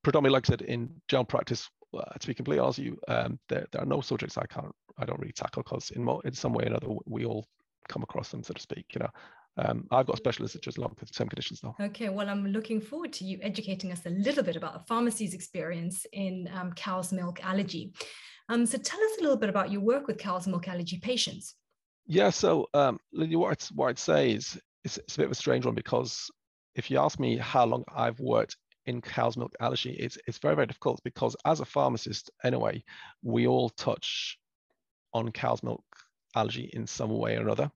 predominantly, 0.03 0.35
like 0.35 0.49
I 0.49 0.53
said, 0.53 0.63
in 0.63 0.91
general 1.09 1.25
practice. 1.25 1.69
Uh, 1.95 2.15
to 2.19 2.27
be 2.27 2.33
completely 2.33 2.59
honest 2.59 2.79
with 2.79 2.87
you, 2.87 2.99
um, 3.09 3.39
there, 3.51 3.67
there 3.71 3.83
are 3.83 3.87
no 3.87 4.01
subjects 4.01 4.39
I 4.39 4.47
can't, 4.47 4.73
I 4.97 5.05
don't 5.05 5.21
really 5.21 5.35
tackle 5.35 5.63
because 5.63 5.91
in, 5.91 6.09
in 6.25 6.33
some 6.33 6.55
way 6.55 6.65
or 6.65 6.69
another, 6.69 6.87
we 7.05 7.27
all 7.27 7.47
come 7.87 8.03
across 8.03 8.31
them, 8.31 8.43
so 8.43 8.55
to 8.55 8.61
speak. 8.61 8.87
You 8.95 9.01
know, 9.01 9.11
um, 9.59 9.87
I've 9.91 10.07
got 10.07 10.17
specialists 10.17 10.55
that 10.55 10.63
just 10.63 10.79
long 10.79 10.95
term 11.13 11.29
conditions 11.29 11.63
now. 11.63 11.77
Okay, 11.81 12.09
well, 12.09 12.29
I'm 12.29 12.47
looking 12.47 12.81
forward 12.81 13.13
to 13.15 13.25
you 13.25 13.39
educating 13.43 13.93
us 13.93 14.07
a 14.07 14.11
little 14.11 14.43
bit 14.43 14.57
about 14.57 14.77
a 14.77 14.81
pharmacy's 14.81 15.35
experience 15.35 16.07
in 16.13 16.49
um, 16.55 16.73
cow's 16.73 17.13
milk 17.13 17.45
allergy. 17.45 17.93
Um, 18.49 18.65
so 18.65 18.79
tell 18.79 19.01
us 19.01 19.19
a 19.19 19.23
little 19.23 19.37
bit 19.37 19.51
about 19.51 19.71
your 19.71 19.83
work 19.83 20.07
with 20.07 20.19
cow's 20.19 20.47
milk 20.47 20.69
allergy 20.69 20.99
patients. 20.99 21.55
Yeah, 22.07 22.31
so 22.31 22.69
um, 22.75 22.99
what, 23.13 23.51
I'd, 23.51 23.77
what 23.77 23.89
I'd 23.89 23.99
say 23.99 24.33
is 24.33 24.59
it's, 24.85 24.97
it's 24.99 25.15
a 25.15 25.19
bit 25.19 25.27
of 25.27 25.33
a 25.33 25.37
strange 25.37 25.67
one 25.67 25.75
because 25.75 26.31
if 26.75 26.91
you 26.91 26.99
ask 26.99 27.21
me 27.21 27.37
how 27.37 27.65
long 27.67 27.85
I've 27.95 28.19
worked 28.21 28.57
in 28.87 29.01
cow's 29.01 29.37
milk 29.37 29.55
allergy, 29.61 29.93
it's, 29.93 30.19
it's 30.27 30.39
very, 30.39 30.55
very 30.55 30.67
difficult 30.67 31.01
because 31.05 31.37
as 31.45 31.61
a 31.61 31.65
pharmacist, 31.65 32.31
anyway, 32.43 32.83
we 33.23 33.47
all 33.47 33.69
touch 33.69 34.39
on 35.15 35.31
cow's 35.31 35.63
milk 35.63 35.85
allergy 36.35 36.71
in 36.73 36.87
some 36.87 37.11
way 37.11 37.37
or 37.37 37.43
another 37.43 37.71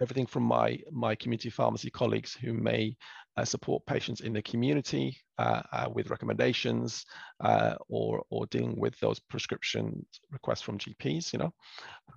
everything 0.00 0.26
from 0.26 0.42
my, 0.42 0.78
my 0.90 1.14
community 1.14 1.50
pharmacy 1.50 1.90
colleagues 1.90 2.34
who 2.34 2.52
may 2.52 2.96
uh, 3.36 3.44
support 3.44 3.84
patients 3.86 4.20
in 4.20 4.32
the 4.32 4.42
community 4.42 5.16
uh, 5.38 5.62
uh, 5.72 5.88
with 5.92 6.10
recommendations 6.10 7.04
uh, 7.40 7.74
or, 7.88 8.22
or 8.30 8.46
dealing 8.46 8.76
with 8.76 8.98
those 9.00 9.18
prescription 9.18 10.04
requests 10.30 10.60
from 10.60 10.78
GPs, 10.78 11.32
you 11.32 11.38
know. 11.38 11.52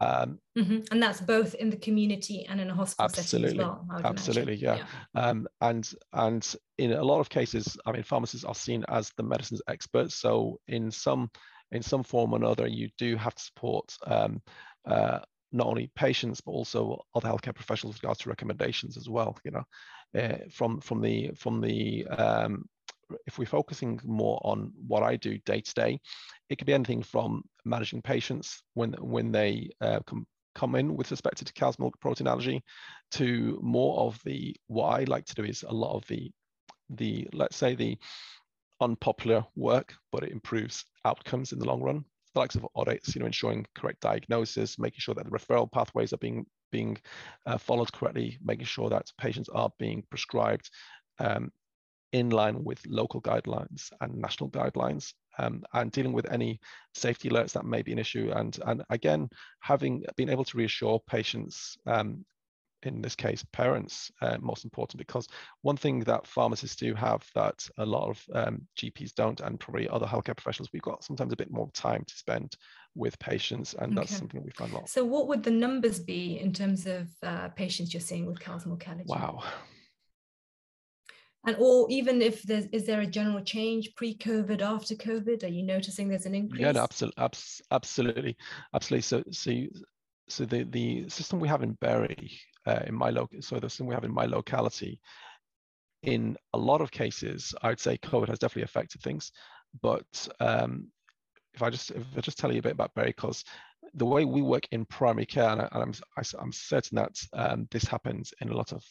Um, 0.02 0.40
mm-hmm. 0.58 0.80
And 0.92 1.02
that's 1.02 1.22
both 1.22 1.54
in 1.56 1.70
the 1.70 1.78
community 1.78 2.46
and 2.50 2.60
in 2.60 2.70
a 2.70 2.76
hospital 2.76 3.06
absolutely, 3.06 3.58
setting 3.58 3.62
as 3.62 3.66
well. 3.66 4.02
Absolutely, 4.04 4.56
yeah. 4.56 4.78
yeah. 5.16 5.22
Um, 5.22 5.48
and, 5.62 5.90
and 6.14 6.56
in 6.78 6.94
a 6.94 7.04
lot 7.04 7.20
of 7.20 7.30
cases, 7.30 7.78
I 7.86 7.92
mean, 7.92 8.04
pharmacists 8.04 8.46
are 8.46 8.56
seen 8.56 8.84
as 8.90 9.12
the 9.16 9.24
medicines 9.24 9.62
experts. 9.68 10.16
So 10.16 10.60
in 10.68 10.92
some 10.92 11.30
in 11.72 11.82
some 11.82 12.04
form 12.04 12.34
or 12.34 12.38
another, 12.38 12.68
you 12.68 12.90
do 12.98 13.16
have 13.16 13.36
to 13.36 13.44
support 13.44 13.96
um, 14.06 14.42
uh, 14.86 15.20
not 15.56 15.68
only 15.68 15.90
patients 15.96 16.42
but 16.42 16.52
also 16.52 17.02
other 17.16 17.30
healthcare 17.30 17.56
professionals 17.56 17.96
with 17.96 18.04
regards 18.04 18.20
to 18.20 18.30
recommendations 18.30 18.98
as 18.98 19.10
well. 19.10 19.38
You 19.44 19.52
know, 19.52 19.64
uh, 20.22 20.38
from 20.52 20.82
from 20.82 21.02
the 21.02 21.32
from 21.36 21.62
the 21.62 22.06
um, 22.08 22.66
if 23.26 23.38
we're 23.38 23.46
focusing 23.46 24.00
more 24.04 24.40
on 24.44 24.72
what 24.88 25.04
I 25.04 25.16
do 25.16 25.38
day 25.40 25.62
to 25.62 25.74
day, 25.74 26.00
it 26.50 26.58
could 26.58 26.68
be 26.68 26.74
anything 26.74 27.04
from 27.04 27.44
managing 27.64 28.02
patients 28.02 28.62
when 28.74 28.94
when 28.94 29.32
they 29.32 29.70
uh, 29.82 30.00
come 30.06 30.28
come 30.54 30.76
in 30.76 30.96
with 30.96 31.12
respect 31.12 31.46
to 31.46 31.54
cow's 31.54 31.78
milk 31.80 32.00
protein 32.00 32.28
allergy 32.28 32.64
to 33.12 33.60
more 33.62 34.00
of 34.00 34.20
the 34.24 34.56
what 34.68 34.88
I 34.88 35.04
like 35.04 35.26
to 35.26 35.36
do 35.36 35.44
is 35.44 35.64
a 35.64 35.74
lot 35.74 35.96
of 35.96 36.06
the 36.08 36.32
the 36.90 37.28
let's 37.34 37.58
say 37.58 37.76
the 37.76 37.98
unpopular 38.82 39.46
work, 39.56 39.94
but 40.12 40.24
it 40.24 40.32
improves 40.32 40.86
outcomes 41.06 41.52
in 41.52 41.60
the 41.60 41.66
long 41.66 41.82
run. 41.82 42.06
The 42.36 42.42
likes 42.42 42.56
of 42.56 42.68
audits, 42.76 43.16
you 43.16 43.22
know, 43.22 43.26
ensuring 43.26 43.66
correct 43.76 44.02
diagnosis, 44.02 44.78
making 44.78 45.00
sure 45.00 45.16
that 45.16 45.26
the 45.26 45.32
referral 45.32 45.72
pathways 45.72 46.12
are 46.12 46.18
being 46.18 46.46
being 46.72 46.98
uh, 47.46 47.58
followed 47.58 47.92
correctly, 47.94 48.38
making 48.44 48.66
sure 48.66 48.90
that 48.90 49.10
patients 49.18 49.50
are 49.50 49.72
being 49.80 50.04
prescribed 50.10 50.70
um, 51.20 51.50
in 52.12 52.30
line 52.30 52.64
with 52.64 52.86
local 52.88 53.22
guidelines 53.22 53.90
and 54.02 54.16
national 54.16 54.50
guidelines 54.50 55.14
um, 55.38 55.64
and 55.74 55.92
dealing 55.92 56.14
with 56.14 56.30
any 56.32 56.60
safety 56.94 57.30
alerts 57.30 57.54
that 57.54 57.66
may 57.66 57.82
be 57.82 57.94
an 57.94 58.00
issue. 58.00 58.32
And, 58.36 58.58
and 58.66 58.84
again, 58.90 59.30
having 59.62 60.04
been 60.18 60.30
able 60.30 60.46
to 60.46 60.58
reassure 60.58 61.02
patients, 61.08 61.78
um, 61.86 62.26
in 62.86 63.02
this 63.02 63.16
case, 63.16 63.44
parents, 63.52 64.12
uh, 64.22 64.38
most 64.40 64.64
important, 64.64 64.98
because 64.98 65.28
one 65.62 65.78
thing 65.78 66.00
that 66.02 66.28
pharmacists 66.28 66.76
do 66.76 66.94
have 66.94 67.24
that 67.36 67.68
a 67.78 67.86
lot 67.86 68.10
of 68.10 68.24
um, 68.34 68.68
GPs 68.78 69.14
don't, 69.14 69.40
and 69.42 69.60
probably 69.60 69.88
other 69.90 70.06
healthcare 70.06 70.36
professionals, 70.36 70.70
we've 70.74 70.82
got 70.82 71.04
sometimes 71.04 71.34
a 71.34 71.38
bit 71.38 71.52
more 71.52 71.70
time 71.74 72.04
to 72.06 72.16
spend 72.16 72.56
with 72.96 73.18
patients, 73.20 73.74
and 73.74 73.92
okay. 73.92 73.96
that's 73.96 74.16
something 74.16 74.44
we 74.44 74.52
find 74.52 74.72
a 74.72 74.76
lot. 74.76 74.90
So, 74.90 75.04
what 75.04 75.28
would 75.28 75.44
the 75.44 75.52
numbers 75.52 76.00
be 76.00 76.40
in 76.40 76.54
terms 76.54 76.86
of 76.86 77.08
uh, 77.24 77.50
patients 77.50 77.94
you're 77.94 78.02
seeing 78.02 78.26
with 78.26 78.40
milk 78.66 78.88
allergy? 78.88 79.06
Wow, 79.08 79.44
and 81.46 81.56
or 81.60 81.86
even 81.90 82.22
if 82.22 82.42
there's 82.44 82.66
is 82.72 82.86
there 82.86 83.02
a 83.02 83.06
general 83.06 83.42
change 83.42 83.94
pre-COVID, 83.96 84.62
after 84.62 84.96
COVID? 84.96 85.44
Are 85.44 85.48
you 85.48 85.64
noticing 85.64 86.08
there's 86.08 86.26
an 86.26 86.36
increase? 86.36 86.62
Yeah, 86.62 86.72
no, 86.72 86.82
absolutely, 86.82 87.24
absolutely, 87.72 88.38
absolutely. 88.74 89.02
So, 89.02 89.24
so, 89.32 89.52
you, 89.52 89.70
so 90.28 90.46
the 90.46 90.64
the 90.64 91.10
system 91.10 91.40
we 91.40 91.48
have 91.48 91.62
in 91.62 91.74
Bury, 91.74 92.32
uh, 92.66 92.80
in 92.88 92.96
my 92.96 93.10
local, 93.10 93.42
so 93.42 93.60
the 93.60 93.70
system 93.70 93.88
we 93.88 93.94
have 93.94 94.04
in 94.04 94.14
my 94.14 94.26
locality, 94.26 95.00
in 96.04 96.38
a 96.54 96.58
lot 96.58 96.82
of 96.82 96.92
cases, 96.92 97.54
I'd 97.62 97.80
say 97.80 97.98
COVID 97.98 98.30
has 98.30 98.40
definitely 98.40 98.64
affected 98.64 99.02
things. 99.02 99.32
But 99.82 100.28
um, 100.40 100.88
if 101.54 101.62
I 101.62 101.70
just 101.70 101.92
if 101.92 102.06
I 102.16 102.22
just 102.22 102.38
tell 102.38 102.52
you 102.52 102.60
a 102.60 102.64
bit 102.64 102.74
about 102.74 102.92
because 102.96 103.44
the 103.94 104.06
way 104.06 104.26
we 104.26 104.42
work 104.42 104.68
in 104.72 104.86
primary 104.86 105.26
care, 105.26 105.50
and, 105.50 105.62
I, 105.62 105.70
am 105.74 105.94
I'm, 106.18 106.24
I'm 106.40 106.52
certain 106.52 106.98
that 106.98 107.16
um, 107.34 107.68
this 107.72 107.86
happens 107.86 108.34
in 108.42 108.50
a 108.50 108.56
lot 108.56 108.74
of 108.74 108.84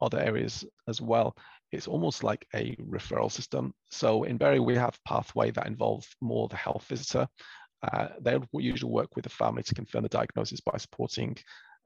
other 0.00 0.18
areas 0.18 0.64
as 0.88 1.00
well, 1.00 1.36
it's 1.72 1.88
almost 1.88 2.24
like 2.24 2.46
a 2.54 2.76
referral 2.76 3.30
system. 3.30 3.72
So 3.90 4.24
in 4.24 4.38
Bury, 4.38 4.60
we 4.60 4.74
have 4.74 4.98
pathway 5.06 5.50
that 5.52 5.66
involves 5.66 6.08
more 6.20 6.48
the 6.48 6.56
health 6.56 6.84
visitor. 6.88 7.28
Uh, 7.82 8.08
they 8.20 8.38
usually 8.54 8.90
work 8.90 9.16
with 9.16 9.24
the 9.24 9.30
family 9.30 9.62
to 9.62 9.74
confirm 9.74 10.02
the 10.02 10.08
diagnosis 10.08 10.60
by 10.60 10.76
supporting 10.76 11.36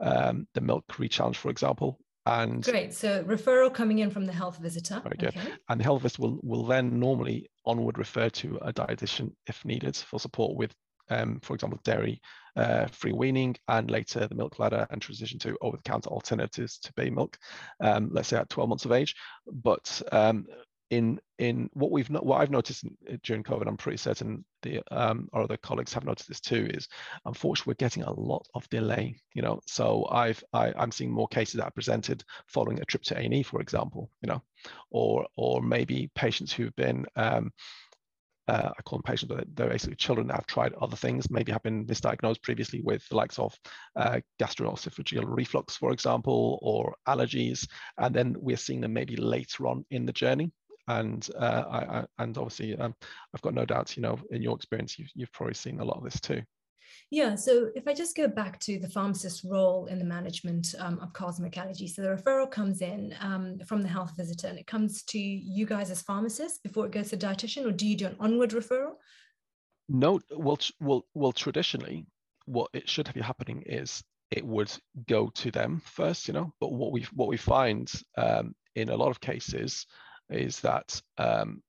um, 0.00 0.46
the 0.54 0.60
milk 0.60 0.84
rechallenge, 0.88 1.36
for 1.36 1.50
example. 1.50 1.98
And 2.26 2.64
great. 2.64 2.94
So 2.94 3.22
referral 3.24 3.72
coming 3.72 3.98
in 3.98 4.10
from 4.10 4.24
the 4.24 4.32
health 4.32 4.58
visitor. 4.58 5.00
Very 5.02 5.16
good. 5.18 5.28
Okay. 5.36 5.52
And 5.68 5.78
the 5.78 5.84
health 5.84 6.02
visitor 6.02 6.22
will, 6.22 6.40
will 6.42 6.64
then 6.64 6.98
normally 6.98 7.50
onward 7.66 7.98
refer 7.98 8.30
to 8.30 8.58
a 8.62 8.72
dietitian 8.72 9.32
if 9.46 9.62
needed 9.64 9.94
for 9.96 10.18
support 10.18 10.56
with 10.56 10.74
um, 11.10 11.40
for 11.40 11.54
example, 11.54 11.80
dairy 11.84 12.20
uh, 12.56 12.86
free 12.86 13.12
weaning, 13.12 13.56
and 13.68 13.90
later 13.90 14.26
the 14.26 14.34
milk 14.34 14.58
ladder 14.58 14.86
and 14.90 15.02
transition 15.02 15.38
to 15.40 15.56
over 15.60 15.76
the 15.76 15.82
counter 15.82 16.10
alternatives 16.10 16.78
to 16.78 16.92
baby 16.94 17.10
milk, 17.10 17.36
um, 17.80 18.08
let's 18.12 18.28
say 18.28 18.36
at 18.36 18.48
12 18.48 18.68
months 18.68 18.84
of 18.84 18.92
age. 18.92 19.14
But 19.46 20.00
um, 20.12 20.46
in 20.94 21.20
in 21.38 21.68
what 21.72 21.90
we've 21.90 22.10
not, 22.10 22.24
what 22.24 22.40
I've 22.40 22.50
noticed 22.50 22.84
during 23.24 23.42
COVID, 23.42 23.66
I'm 23.66 23.76
pretty 23.76 23.98
certain 23.98 24.44
the 24.62 24.80
um, 24.90 25.28
our 25.32 25.42
other 25.42 25.56
colleagues 25.56 25.92
have 25.92 26.04
noticed 26.04 26.28
this 26.28 26.40
too. 26.40 26.68
Is 26.72 26.88
unfortunately 27.24 27.72
we're 27.72 27.86
getting 27.86 28.04
a 28.04 28.12
lot 28.12 28.46
of 28.54 28.68
delay. 28.70 29.16
You 29.34 29.42
know, 29.42 29.60
so 29.66 30.06
I've 30.10 30.42
I, 30.52 30.70
i 30.72 30.82
am 30.82 30.92
seeing 30.92 31.10
more 31.10 31.28
cases 31.28 31.54
that 31.54 31.64
are 31.64 31.70
presented 31.72 32.24
following 32.46 32.80
a 32.80 32.84
trip 32.84 33.02
to 33.04 33.18
A&E, 33.18 33.42
for 33.42 33.60
example. 33.60 34.10
You 34.22 34.28
know, 34.28 34.42
or 34.90 35.26
or 35.36 35.60
maybe 35.62 36.10
patients 36.14 36.52
who've 36.52 36.76
been 36.76 37.06
um, 37.16 37.52
uh, 38.46 38.70
I 38.78 38.82
call 38.82 38.98
them 38.98 39.04
patients, 39.04 39.32
but 39.34 39.46
they're 39.54 39.70
basically 39.70 39.96
children 39.96 40.26
that 40.26 40.36
have 40.36 40.46
tried 40.46 40.74
other 40.74 40.96
things, 40.96 41.30
maybe 41.30 41.50
have 41.52 41.62
been 41.62 41.86
misdiagnosed 41.86 42.42
previously 42.42 42.82
with 42.82 43.08
the 43.08 43.16
likes 43.16 43.38
of 43.38 43.58
uh, 43.96 44.20
gastroesophageal 44.40 45.24
reflux, 45.26 45.76
for 45.76 45.92
example, 45.92 46.58
or 46.60 46.94
allergies, 47.08 47.66
and 47.98 48.14
then 48.14 48.36
we're 48.38 48.56
seeing 48.56 48.82
them 48.82 48.92
maybe 48.92 49.16
later 49.16 49.66
on 49.66 49.84
in 49.90 50.04
the 50.04 50.12
journey. 50.12 50.52
And 50.88 51.28
uh, 51.38 51.64
I, 51.68 51.78
I, 51.78 52.04
and 52.18 52.36
obviously, 52.36 52.76
um, 52.76 52.94
I've 53.34 53.42
got 53.42 53.54
no 53.54 53.64
doubt, 53.64 53.96
you 53.96 54.02
know, 54.02 54.18
in 54.30 54.42
your 54.42 54.56
experience, 54.56 54.98
you've, 54.98 55.10
you've 55.14 55.32
probably 55.32 55.54
seen 55.54 55.80
a 55.80 55.84
lot 55.84 55.96
of 55.96 56.04
this 56.04 56.20
too. 56.20 56.42
Yeah, 57.10 57.34
so 57.34 57.70
if 57.74 57.86
I 57.86 57.94
just 57.94 58.16
go 58.16 58.28
back 58.28 58.58
to 58.60 58.78
the 58.78 58.88
pharmacist's 58.88 59.44
role 59.44 59.86
in 59.86 59.98
the 59.98 60.04
management 60.04 60.74
um, 60.78 60.98
of 61.00 61.12
cow's 61.12 61.38
milk 61.40 61.56
allergy, 61.56 61.86
so 61.86 62.02
the 62.02 62.08
referral 62.08 62.50
comes 62.50 62.80
in 62.80 63.14
um, 63.20 63.58
from 63.66 63.82
the 63.82 63.88
health 63.88 64.12
visitor 64.16 64.48
and 64.48 64.58
it 64.58 64.66
comes 64.66 65.02
to 65.04 65.18
you 65.18 65.66
guys 65.66 65.90
as 65.90 66.02
pharmacists 66.02 66.58
before 66.58 66.86
it 66.86 66.92
goes 66.92 67.10
to 67.10 67.16
dietitian, 67.16 67.66
or 67.66 67.72
do 67.72 67.86
you 67.86 67.96
do 67.96 68.06
an 68.06 68.16
onward 68.20 68.50
referral? 68.50 68.94
No, 69.88 70.20
well, 70.34 70.58
well, 70.80 71.06
well. 71.14 71.32
Traditionally, 71.32 72.06
what 72.46 72.70
it 72.72 72.88
should 72.88 73.12
be 73.12 73.20
happening 73.20 73.62
is 73.66 74.02
it 74.30 74.44
would 74.44 74.72
go 75.06 75.28
to 75.34 75.50
them 75.50 75.82
first, 75.84 76.26
you 76.26 76.34
know. 76.34 76.52
But 76.58 76.72
what 76.72 76.90
we 76.90 77.06
what 77.12 77.28
we 77.28 77.36
find 77.36 77.92
um, 78.16 78.54
in 78.74 78.88
a 78.88 78.96
lot 78.96 79.10
of 79.10 79.20
cases 79.20 79.86
is 80.30 80.60
that 80.60 81.00
um, 81.18 81.62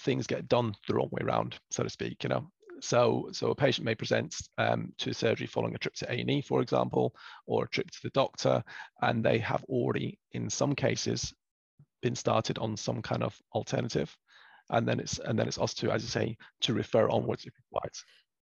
things 0.00 0.26
get 0.26 0.48
done 0.48 0.74
the 0.86 0.94
wrong 0.94 1.08
way 1.10 1.22
around, 1.24 1.58
so 1.70 1.82
to 1.82 1.90
speak. 1.90 2.22
You 2.22 2.30
know, 2.30 2.50
so, 2.80 3.28
so 3.32 3.50
a 3.50 3.54
patient 3.54 3.84
may 3.84 3.94
present 3.94 4.36
um, 4.58 4.92
to 4.98 5.12
surgery 5.12 5.46
following 5.46 5.74
a 5.74 5.78
trip 5.78 5.94
to 5.96 6.12
A&E, 6.12 6.42
for 6.42 6.60
example, 6.60 7.14
or 7.46 7.64
a 7.64 7.68
trip 7.68 7.90
to 7.90 7.98
the 8.02 8.10
doctor, 8.10 8.62
and 9.02 9.24
they 9.24 9.38
have 9.38 9.64
already, 9.64 10.18
in 10.32 10.48
some 10.50 10.74
cases, 10.74 11.32
been 12.02 12.14
started 12.14 12.58
on 12.58 12.76
some 12.76 13.02
kind 13.02 13.22
of 13.22 13.36
alternative, 13.54 14.14
and 14.70 14.86
then 14.86 15.00
it's 15.00 15.18
and 15.18 15.38
then 15.38 15.48
it's 15.48 15.58
us 15.58 15.74
to, 15.74 15.90
as 15.90 16.02
you 16.02 16.08
say, 16.08 16.36
to 16.60 16.74
refer 16.74 17.08
onwards 17.08 17.44
if 17.44 17.52
required. 17.72 17.94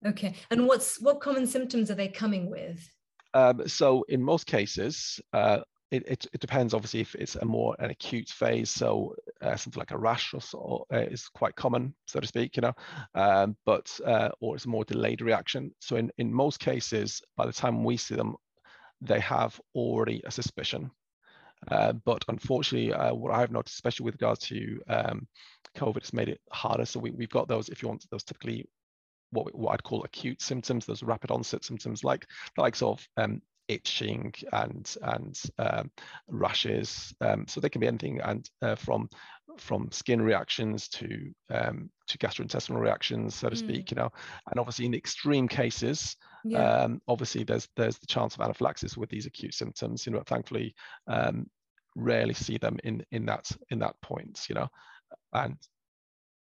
Okay, 0.06 0.34
and 0.50 0.66
what's 0.66 1.00
what 1.00 1.20
common 1.20 1.46
symptoms 1.46 1.90
are 1.90 1.94
they 1.94 2.08
coming 2.08 2.50
with? 2.50 2.88
Um, 3.34 3.66
so 3.66 4.04
in 4.08 4.22
most 4.22 4.46
cases, 4.46 5.20
uh, 5.32 5.60
it, 5.94 6.02
it, 6.06 6.26
it, 6.32 6.40
depends 6.40 6.74
obviously 6.74 7.00
if 7.00 7.14
it's 7.14 7.36
a 7.36 7.44
more 7.44 7.76
an 7.78 7.90
acute 7.90 8.28
phase 8.28 8.70
so 8.70 9.14
uh, 9.42 9.56
something 9.56 9.80
like 9.80 9.92
a 9.92 9.98
rash 9.98 10.34
or 10.34 10.40
so 10.40 10.86
uh, 10.92 10.98
is 10.98 11.28
quite 11.28 11.54
common 11.54 11.94
so 12.06 12.20
to 12.20 12.26
speak 12.26 12.56
you 12.56 12.62
know 12.62 12.72
um, 13.14 13.56
but 13.64 13.98
uh, 14.04 14.30
or 14.40 14.56
it's 14.56 14.64
a 14.64 14.68
more 14.68 14.84
delayed 14.84 15.20
reaction. 15.20 15.72
So 15.80 15.96
in, 15.96 16.10
in 16.18 16.32
most 16.32 16.58
cases 16.58 17.22
by 17.36 17.46
the 17.46 17.52
time 17.52 17.84
we 17.84 17.96
see 17.96 18.14
them 18.14 18.34
they 19.00 19.20
have 19.20 19.60
already 19.74 20.22
a 20.24 20.30
suspicion. 20.30 20.90
Uh, 21.70 21.92
but 22.04 22.24
unfortunately 22.28 22.92
uh, 22.92 23.14
what 23.14 23.32
i've 23.32 23.50
noticed 23.50 23.76
especially 23.76 24.04
with 24.04 24.14
regards 24.14 24.40
to 24.40 24.78
um, 24.88 25.26
covid 25.74 26.02
has 26.02 26.12
made 26.12 26.28
it 26.28 26.40
harder. 26.50 26.84
So 26.84 27.00
we, 27.00 27.10
we've 27.10 27.30
got 27.30 27.48
those 27.48 27.68
if 27.68 27.82
you 27.82 27.88
want 27.88 28.04
those 28.10 28.24
typically 28.24 28.68
what, 29.30 29.54
what 29.54 29.72
I'd 29.72 29.82
call 29.82 30.04
acute 30.04 30.40
symptoms, 30.40 30.86
those 30.86 31.02
rapid 31.02 31.30
onset 31.30 31.64
symptoms 31.64 32.04
like 32.04 32.26
the 32.54 32.62
likes 32.62 32.82
of 32.82 33.06
um, 33.16 33.42
itching 33.68 34.32
and 34.52 34.94
and 35.02 35.40
um, 35.58 35.90
rashes. 36.28 37.14
Um, 37.20 37.46
so 37.48 37.60
they 37.60 37.68
can 37.68 37.80
be 37.80 37.86
anything, 37.86 38.20
and 38.20 38.48
uh, 38.62 38.74
from 38.74 39.08
from 39.58 39.90
skin 39.92 40.20
reactions 40.22 40.88
to 40.88 41.32
um, 41.50 41.90
to 42.08 42.18
gastrointestinal 42.18 42.80
reactions, 42.80 43.34
so 43.34 43.48
to 43.48 43.56
mm. 43.56 43.58
speak. 43.58 43.90
You 43.90 43.96
know, 43.96 44.10
and 44.50 44.60
obviously 44.60 44.86
in 44.86 44.94
extreme 44.94 45.48
cases, 45.48 46.16
yeah. 46.44 46.82
Um, 46.82 47.00
obviously 47.08 47.44
there's 47.44 47.68
there's 47.76 47.98
the 47.98 48.06
chance 48.06 48.34
of 48.34 48.42
anaphylaxis 48.42 48.96
with 48.96 49.08
these 49.08 49.26
acute 49.26 49.54
symptoms. 49.54 50.06
You 50.06 50.12
know, 50.12 50.22
thankfully, 50.26 50.74
um, 51.06 51.48
rarely 51.96 52.34
see 52.34 52.58
them 52.58 52.78
in 52.84 53.04
in 53.12 53.26
that 53.26 53.50
in 53.70 53.78
that 53.80 54.00
point. 54.02 54.46
You 54.48 54.56
know, 54.56 54.68
and 55.32 55.56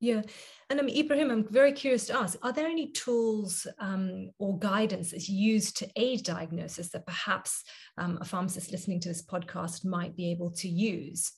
yeah. 0.04 0.22
And 0.70 0.82
um, 0.82 0.90
Ibrahim, 0.90 1.32
I'm 1.32 1.48
very 1.48 1.72
curious 1.72 2.08
to 2.08 2.18
ask 2.18 2.38
are 2.44 2.52
there 2.52 2.68
any 2.68 2.92
tools 2.92 3.66
um, 3.80 4.32
or 4.38 4.60
guidance 4.60 5.12
that's 5.12 5.30
used 5.30 5.78
to 5.78 5.90
aid 5.96 6.24
diagnosis 6.24 6.90
that 6.90 7.06
perhaps 7.06 7.64
um, 7.98 8.18
a 8.20 8.26
pharmacist 8.26 8.72
listening 8.72 9.00
to 9.02 9.10
this 9.10 9.26
podcast 9.26 9.86
might 9.86 10.16
be 10.16 10.30
able 10.32 10.52
to 10.52 10.68
use 10.68 11.32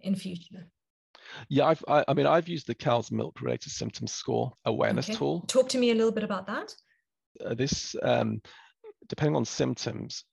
in 0.00 0.14
future? 0.14 0.68
Yeah, 1.48 1.66
I've, 1.66 1.84
I, 1.88 2.04
I 2.06 2.14
mean, 2.14 2.26
I've 2.26 2.48
used 2.48 2.68
the 2.68 2.74
cow's 2.74 3.10
milk 3.10 3.40
related 3.40 3.72
symptom 3.72 4.06
score 4.06 4.52
awareness 4.64 5.08
okay. 5.08 5.18
tool. 5.18 5.40
Talk 5.48 5.68
to 5.70 5.78
me 5.78 5.90
a 5.90 5.94
little 5.94 6.12
bit 6.12 6.24
about 6.24 6.46
that. 6.46 6.72
Uh, 7.44 7.54
this, 7.54 7.96
um, 8.02 8.40
depending 9.08 9.34
on 9.34 9.44
symptoms, 9.44 10.24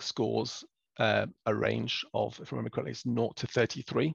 scores 0.00 0.64
uh, 0.98 1.26
a 1.46 1.54
range 1.54 2.04
of, 2.14 2.38
if 2.40 2.52
I 2.52 2.56
remember 2.56 2.70
correctly, 2.70 2.92
it's 2.92 3.02
0 3.02 3.32
to 3.36 3.46
33. 3.46 4.14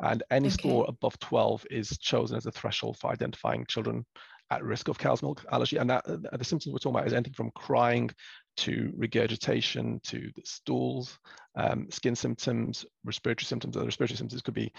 And 0.00 0.22
any 0.30 0.48
okay. 0.48 0.54
score 0.54 0.84
above 0.88 1.18
12 1.18 1.66
is 1.70 1.98
chosen 1.98 2.36
as 2.36 2.46
a 2.46 2.52
threshold 2.52 2.98
for 2.98 3.10
identifying 3.10 3.66
children 3.66 4.04
at 4.50 4.62
risk 4.62 4.88
of 4.88 4.98
cow's 4.98 5.22
milk 5.22 5.44
allergy. 5.50 5.76
And 5.76 5.90
that, 5.90 6.04
uh, 6.06 6.36
the 6.36 6.44
symptoms 6.44 6.72
we're 6.72 6.78
talking 6.78 6.96
about 6.96 7.06
is 7.06 7.12
anything 7.12 7.32
from 7.32 7.50
crying 7.54 8.10
to 8.56 8.92
regurgitation 8.96 10.00
to 10.04 10.30
stools, 10.44 11.18
um, 11.56 11.90
skin 11.90 12.14
symptoms, 12.14 12.86
respiratory 13.04 13.46
symptoms. 13.46 13.74
The 13.74 13.84
respiratory 13.84 14.16
symptoms 14.16 14.42
could 14.42 14.54
be 14.54 14.72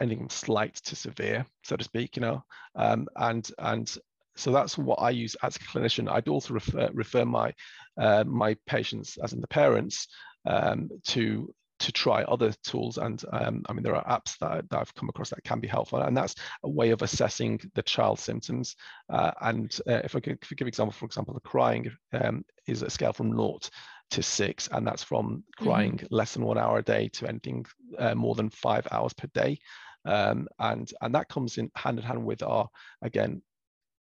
anything 0.00 0.18
from 0.18 0.30
slight 0.30 0.74
to 0.76 0.96
severe, 0.96 1.46
so 1.64 1.76
to 1.76 1.84
speak, 1.84 2.16
you 2.16 2.22
know. 2.22 2.44
Um, 2.74 3.08
and 3.16 3.50
and 3.58 3.96
so 4.36 4.52
that's 4.52 4.76
what 4.78 5.00
I 5.00 5.10
use 5.10 5.36
as 5.42 5.56
a 5.56 5.60
clinician. 5.60 6.10
I'd 6.10 6.28
also 6.28 6.54
refer, 6.54 6.90
refer 6.92 7.24
my 7.24 7.52
uh, 8.00 8.24
my 8.24 8.56
patients, 8.66 9.16
as 9.22 9.32
in 9.32 9.40
the 9.40 9.48
parents, 9.48 10.06
um, 10.48 10.88
to 11.08 11.54
to 11.78 11.92
try 11.92 12.24
other 12.24 12.52
tools. 12.64 12.98
And 12.98 13.22
um, 13.32 13.62
I 13.68 13.72
mean, 13.72 13.82
there 13.82 13.94
are 13.94 14.04
apps 14.04 14.36
that, 14.38 14.68
that, 14.68 14.78
I've 14.78 14.94
come 14.94 15.08
across 15.08 15.30
that 15.30 15.44
can 15.44 15.60
be 15.60 15.68
helpful, 15.68 16.00
and 16.00 16.16
that's 16.16 16.34
a 16.64 16.68
way 16.68 16.90
of 16.90 17.02
assessing 17.02 17.60
the 17.74 17.82
child's 17.82 18.22
symptoms. 18.22 18.74
Uh, 19.08 19.30
and 19.40 19.76
uh, 19.86 20.00
if 20.04 20.16
I 20.16 20.20
could 20.20 20.38
if 20.42 20.48
I 20.50 20.54
give 20.54 20.68
example, 20.68 20.92
for 20.92 21.06
example, 21.06 21.34
the 21.34 21.40
crying 21.40 21.90
um, 22.12 22.44
is 22.66 22.82
a 22.82 22.90
scale 22.90 23.12
from 23.12 23.32
naught 23.32 23.70
to 24.10 24.22
six, 24.22 24.68
and 24.72 24.86
that's 24.86 25.04
from 25.04 25.44
crying 25.58 25.98
mm-hmm. 25.98 26.14
less 26.14 26.34
than 26.34 26.44
one 26.44 26.58
hour 26.58 26.78
a 26.78 26.82
day 26.82 27.08
to 27.14 27.28
anything 27.28 27.64
uh, 27.98 28.14
more 28.14 28.34
than 28.34 28.50
five 28.50 28.86
hours 28.90 29.12
per 29.12 29.28
day. 29.34 29.58
Um, 30.04 30.48
and 30.58 30.90
and 31.00 31.14
that 31.14 31.28
comes 31.28 31.58
in 31.58 31.70
hand 31.76 31.98
in 31.98 32.04
hand 32.04 32.24
with 32.24 32.42
our 32.42 32.68
again 33.02 33.42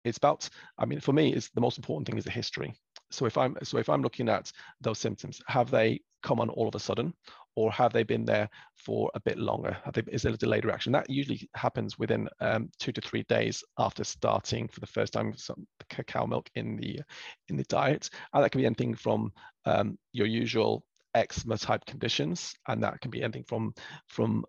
it's 0.03 0.17
about 0.17 0.48
i 0.77 0.86
mean 0.86 1.00
for 1.00 1.12
me 1.12 1.34
it's 1.34 1.50
the 1.50 1.62
most 1.62 1.77
important 1.77 2.08
thing 2.08 2.17
is 2.17 2.24
the 2.24 2.32
history 2.32 2.74
so 3.10 3.25
if 3.25 3.38
i'm 3.38 3.58
so 3.63 3.77
if 3.77 3.89
i'm 3.89 4.01
looking 4.01 4.29
at 4.29 4.51
those 4.82 5.00
symptoms 5.00 5.41
have 5.48 5.72
they 5.72 6.00
come 6.27 6.39
on 6.41 6.50
all 6.50 6.67
of 6.67 6.75
a 6.75 6.79
sudden 6.79 7.13
or 7.55 7.72
have 7.72 7.91
they 7.91 8.03
been 8.03 8.24
there 8.24 8.48
for 8.75 9.10
a 9.15 9.19
bit 9.19 9.39
longer? 9.39 9.75
They, 9.91 10.03
is 10.12 10.22
there 10.22 10.34
a 10.34 10.38
delayed 10.38 10.63
reaction? 10.63 10.91
That 10.91 11.10
usually 11.10 11.50
happens 11.55 11.98
within 11.98 12.29
um, 12.39 12.69
two 12.79 12.91
to 12.91 13.01
three 13.01 13.24
days 13.24 13.63
after 13.79 14.03
starting 14.03 14.67
for 14.67 14.79
the 14.79 14.86
first 14.86 15.13
time 15.13 15.36
some 15.36 15.65
cow's 16.05 16.29
milk 16.29 16.48
in 16.53 16.77
the 16.77 17.01
in 17.48 17.57
the 17.57 17.63
diet. 17.63 18.12
And 18.31 18.43
that 18.43 18.51
can 18.51 18.62
be 18.62 18.67
anything 18.67 18.93
from 18.93 19.31
um, 19.65 19.98
your 20.13 20.27
usual 20.27 20.84
eczema 21.15 21.57
type 21.57 21.84
conditions 21.88 22.53
and 22.67 22.84
that 22.84 23.01
can 23.01 23.10
be 23.10 23.24
anything 23.24 23.43
from 23.43 23.74
from 24.05 24.46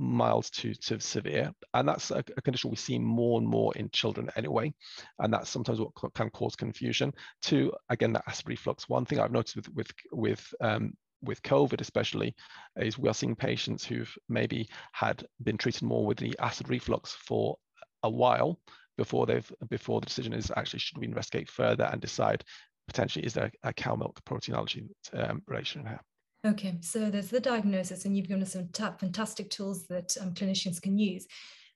mild 0.00 0.50
to, 0.52 0.74
to 0.74 0.98
severe. 0.98 1.52
And 1.74 1.86
that's 1.86 2.10
a, 2.10 2.24
a, 2.36 2.42
condition 2.42 2.70
we 2.70 2.76
see 2.76 2.98
more 2.98 3.38
and 3.38 3.46
more 3.46 3.72
in 3.76 3.90
children 3.90 4.30
anyway. 4.34 4.72
And 5.18 5.32
that's 5.32 5.50
sometimes 5.50 5.80
what 5.80 6.14
can 6.14 6.30
cause 6.30 6.56
confusion. 6.56 7.12
To 7.42 7.72
again, 7.90 8.12
that 8.14 8.24
acid 8.26 8.48
reflux. 8.48 8.88
One 8.88 9.04
thing 9.04 9.20
I've 9.20 9.30
noticed 9.30 9.56
with 9.56 9.68
with 9.74 9.92
with 10.10 10.54
um, 10.60 10.94
with 11.22 11.42
COVID 11.42 11.80
especially 11.80 12.34
is 12.76 12.98
we 12.98 13.08
are 13.08 13.14
seeing 13.14 13.36
patients 13.36 13.84
who've 13.84 14.12
maybe 14.28 14.68
had 14.92 15.24
been 15.42 15.58
treated 15.58 15.82
more 15.82 16.06
with 16.06 16.18
the 16.18 16.34
acid 16.40 16.68
reflux 16.70 17.12
for 17.12 17.56
a 18.02 18.10
while 18.10 18.58
before 18.96 19.26
they've 19.26 19.52
before 19.68 20.00
the 20.00 20.06
decision 20.06 20.32
is 20.32 20.50
actually 20.56 20.78
should 20.78 20.98
we 20.98 21.06
investigate 21.06 21.48
further 21.48 21.84
and 21.84 22.00
decide 22.00 22.42
potentially 22.86 23.24
is 23.24 23.34
there 23.34 23.52
a 23.62 23.72
cow 23.72 23.94
milk 23.94 24.18
protein 24.24 24.54
allergy 24.54 24.88
um, 25.12 25.42
relation 25.46 25.86
here. 25.86 26.00
Okay, 26.46 26.78
so 26.80 27.10
there's 27.10 27.28
the 27.28 27.40
diagnosis, 27.40 28.04
and 28.04 28.16
you've 28.16 28.28
given 28.28 28.42
us 28.42 28.52
some 28.52 28.68
fantastic 28.72 29.50
tools 29.50 29.86
that 29.88 30.16
um, 30.20 30.32
clinicians 30.32 30.80
can 30.80 30.96
use. 30.96 31.26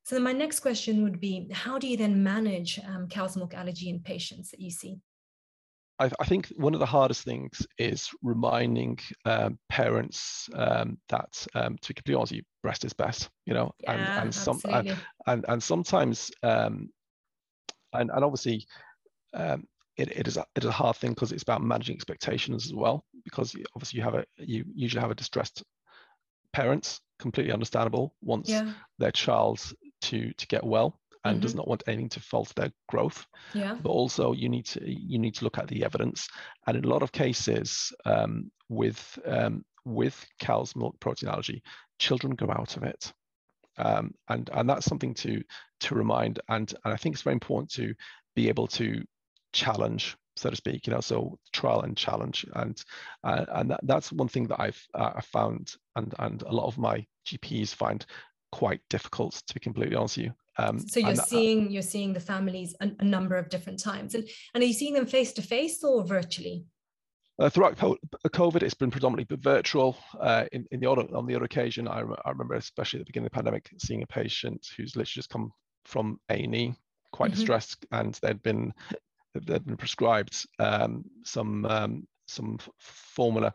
So 0.04 0.18
my 0.18 0.32
next 0.32 0.60
question 0.60 1.02
would 1.02 1.20
be, 1.20 1.48
how 1.52 1.78
do 1.78 1.86
you 1.86 1.96
then 1.96 2.22
manage 2.22 2.78
um, 2.86 3.08
cow's 3.08 3.36
milk 3.36 3.54
allergy 3.54 3.90
in 3.90 4.00
patients 4.00 4.50
that 4.50 4.60
you 4.60 4.70
see? 4.70 4.98
I, 5.98 6.10
I 6.18 6.24
think 6.24 6.48
one 6.56 6.74
of 6.74 6.80
the 6.80 6.86
hardest 6.86 7.24
things 7.24 7.66
is 7.78 8.10
reminding 8.22 8.98
um, 9.26 9.58
parents 9.68 10.48
um, 10.54 10.98
that, 11.08 11.46
um, 11.54 11.76
to 11.80 11.88
be 11.88 11.94
completely 11.94 12.18
honest, 12.18 12.32
you 12.32 12.42
breast 12.62 12.84
is 12.84 12.92
best, 12.92 13.30
you 13.46 13.54
know, 13.54 13.70
yeah, 13.80 13.92
and 13.92 14.24
and 14.24 14.34
some 14.34 14.60
and, 14.64 14.96
and, 15.26 15.44
and 15.46 15.62
sometimes, 15.62 16.30
um, 16.42 16.88
and 17.92 18.10
and 18.10 18.24
obviously, 18.24 18.66
um, 19.34 19.64
it, 19.96 20.10
it 20.10 20.26
is 20.26 20.36
a, 20.36 20.44
it 20.56 20.64
is 20.64 20.68
a 20.68 20.72
hard 20.72 20.96
thing 20.96 21.10
because 21.10 21.32
it's 21.32 21.42
about 21.42 21.62
managing 21.62 21.94
expectations 21.94 22.66
as 22.66 22.74
well 22.74 23.04
because 23.24 23.54
obviously 23.74 23.98
you 23.98 24.04
have 24.04 24.14
a 24.14 24.24
you 24.36 24.64
usually 24.74 25.00
have 25.00 25.10
a 25.10 25.14
distressed 25.14 25.62
parents 26.52 27.00
completely 27.18 27.52
understandable 27.52 28.14
wants 28.20 28.50
yeah. 28.50 28.72
their 28.98 29.12
child 29.12 29.60
to 30.00 30.32
to 30.34 30.46
get 30.46 30.64
well 30.64 30.98
and 31.24 31.36
mm-hmm. 31.36 31.42
does 31.42 31.54
not 31.54 31.68
want 31.68 31.82
anything 31.86 32.08
to 32.08 32.20
falter 32.20 32.52
their 32.56 32.70
growth 32.88 33.26
yeah 33.54 33.76
but 33.80 33.90
also 33.90 34.32
you 34.32 34.48
need 34.48 34.66
to 34.66 34.80
you 34.84 35.18
need 35.18 35.34
to 35.34 35.44
look 35.44 35.58
at 35.58 35.68
the 35.68 35.84
evidence 35.84 36.28
and 36.66 36.76
in 36.76 36.84
a 36.84 36.88
lot 36.88 37.02
of 37.02 37.12
cases 37.12 37.92
um, 38.04 38.50
with 38.68 39.18
um, 39.26 39.64
with 39.84 40.24
cow's 40.40 40.74
milk 40.76 40.98
protein 41.00 41.28
allergy 41.28 41.62
children 41.98 42.34
go 42.34 42.50
out 42.50 42.76
of 42.76 42.82
it 42.82 43.12
um, 43.78 44.12
and 44.28 44.50
and 44.52 44.68
that's 44.68 44.86
something 44.86 45.14
to 45.14 45.42
to 45.80 45.94
remind 45.94 46.40
and 46.48 46.72
and 46.84 46.94
I 46.94 46.96
think 46.96 47.14
it's 47.14 47.22
very 47.22 47.34
important 47.34 47.70
to 47.72 47.94
be 48.34 48.48
able 48.48 48.66
to 48.68 49.02
challenge 49.54 50.16
so 50.36 50.50
to 50.50 50.56
speak 50.56 50.86
you 50.86 50.92
know 50.92 51.00
so 51.00 51.38
trial 51.52 51.82
and 51.82 51.96
challenge 51.96 52.44
and 52.54 52.82
uh, 53.22 53.44
and 53.54 53.70
that, 53.70 53.80
that's 53.84 54.12
one 54.12 54.28
thing 54.28 54.46
that 54.46 54.60
i've 54.60 54.82
uh, 54.94 55.20
found 55.20 55.74
and 55.96 56.14
and 56.18 56.42
a 56.42 56.52
lot 56.52 56.66
of 56.66 56.76
my 56.76 57.04
gps 57.26 57.74
find 57.74 58.04
quite 58.52 58.80
difficult 58.90 59.42
to 59.46 59.54
be 59.54 59.60
completely 59.60 59.96
honest 59.96 60.16
with 60.16 60.26
you 60.26 60.32
um, 60.56 60.78
so 60.78 61.00
you're 61.00 61.10
and, 61.10 61.18
seeing 61.18 61.70
you're 61.70 61.82
seeing 61.82 62.12
the 62.12 62.20
families 62.20 62.74
a, 62.80 62.90
a, 63.00 63.04
number 63.04 63.36
of 63.36 63.48
different 63.48 63.80
times 63.80 64.14
and 64.14 64.28
and 64.54 64.62
are 64.62 64.66
you 64.66 64.72
seeing 64.72 64.94
them 64.94 65.06
face 65.06 65.32
to 65.32 65.42
face 65.42 65.82
or 65.82 66.04
virtually 66.04 66.64
uh, 67.40 67.50
throughout 67.50 67.76
COVID, 67.76 68.62
it's 68.62 68.74
been 68.74 68.92
predominantly 68.92 69.36
virtual. 69.40 69.96
Uh, 70.20 70.44
in, 70.52 70.66
in 70.70 70.78
the 70.78 70.88
other, 70.88 71.02
on 71.14 71.26
the 71.26 71.34
other 71.34 71.44
occasion, 71.44 71.88
I, 71.88 72.04
I, 72.24 72.30
remember, 72.30 72.54
especially 72.54 73.00
at 73.00 73.06
the 73.06 73.10
beginning 73.10 73.26
of 73.26 73.32
the 73.32 73.34
pandemic, 73.34 73.70
seeing 73.76 74.04
a 74.04 74.06
patient 74.06 74.64
who's 74.76 74.94
literally 74.94 75.14
just 75.16 75.30
come 75.30 75.52
from 75.84 76.20
A&E, 76.30 76.74
quite 77.12 77.32
mm-hmm. 77.32 77.36
distressed, 77.36 77.86
and 77.90 78.16
they'd 78.22 78.42
been 78.44 78.72
they'd 79.34 79.64
been 79.64 79.76
prescribed 79.76 80.46
um, 80.58 81.04
some 81.24 81.64
um, 81.66 82.06
some 82.26 82.58
formula 82.78 83.52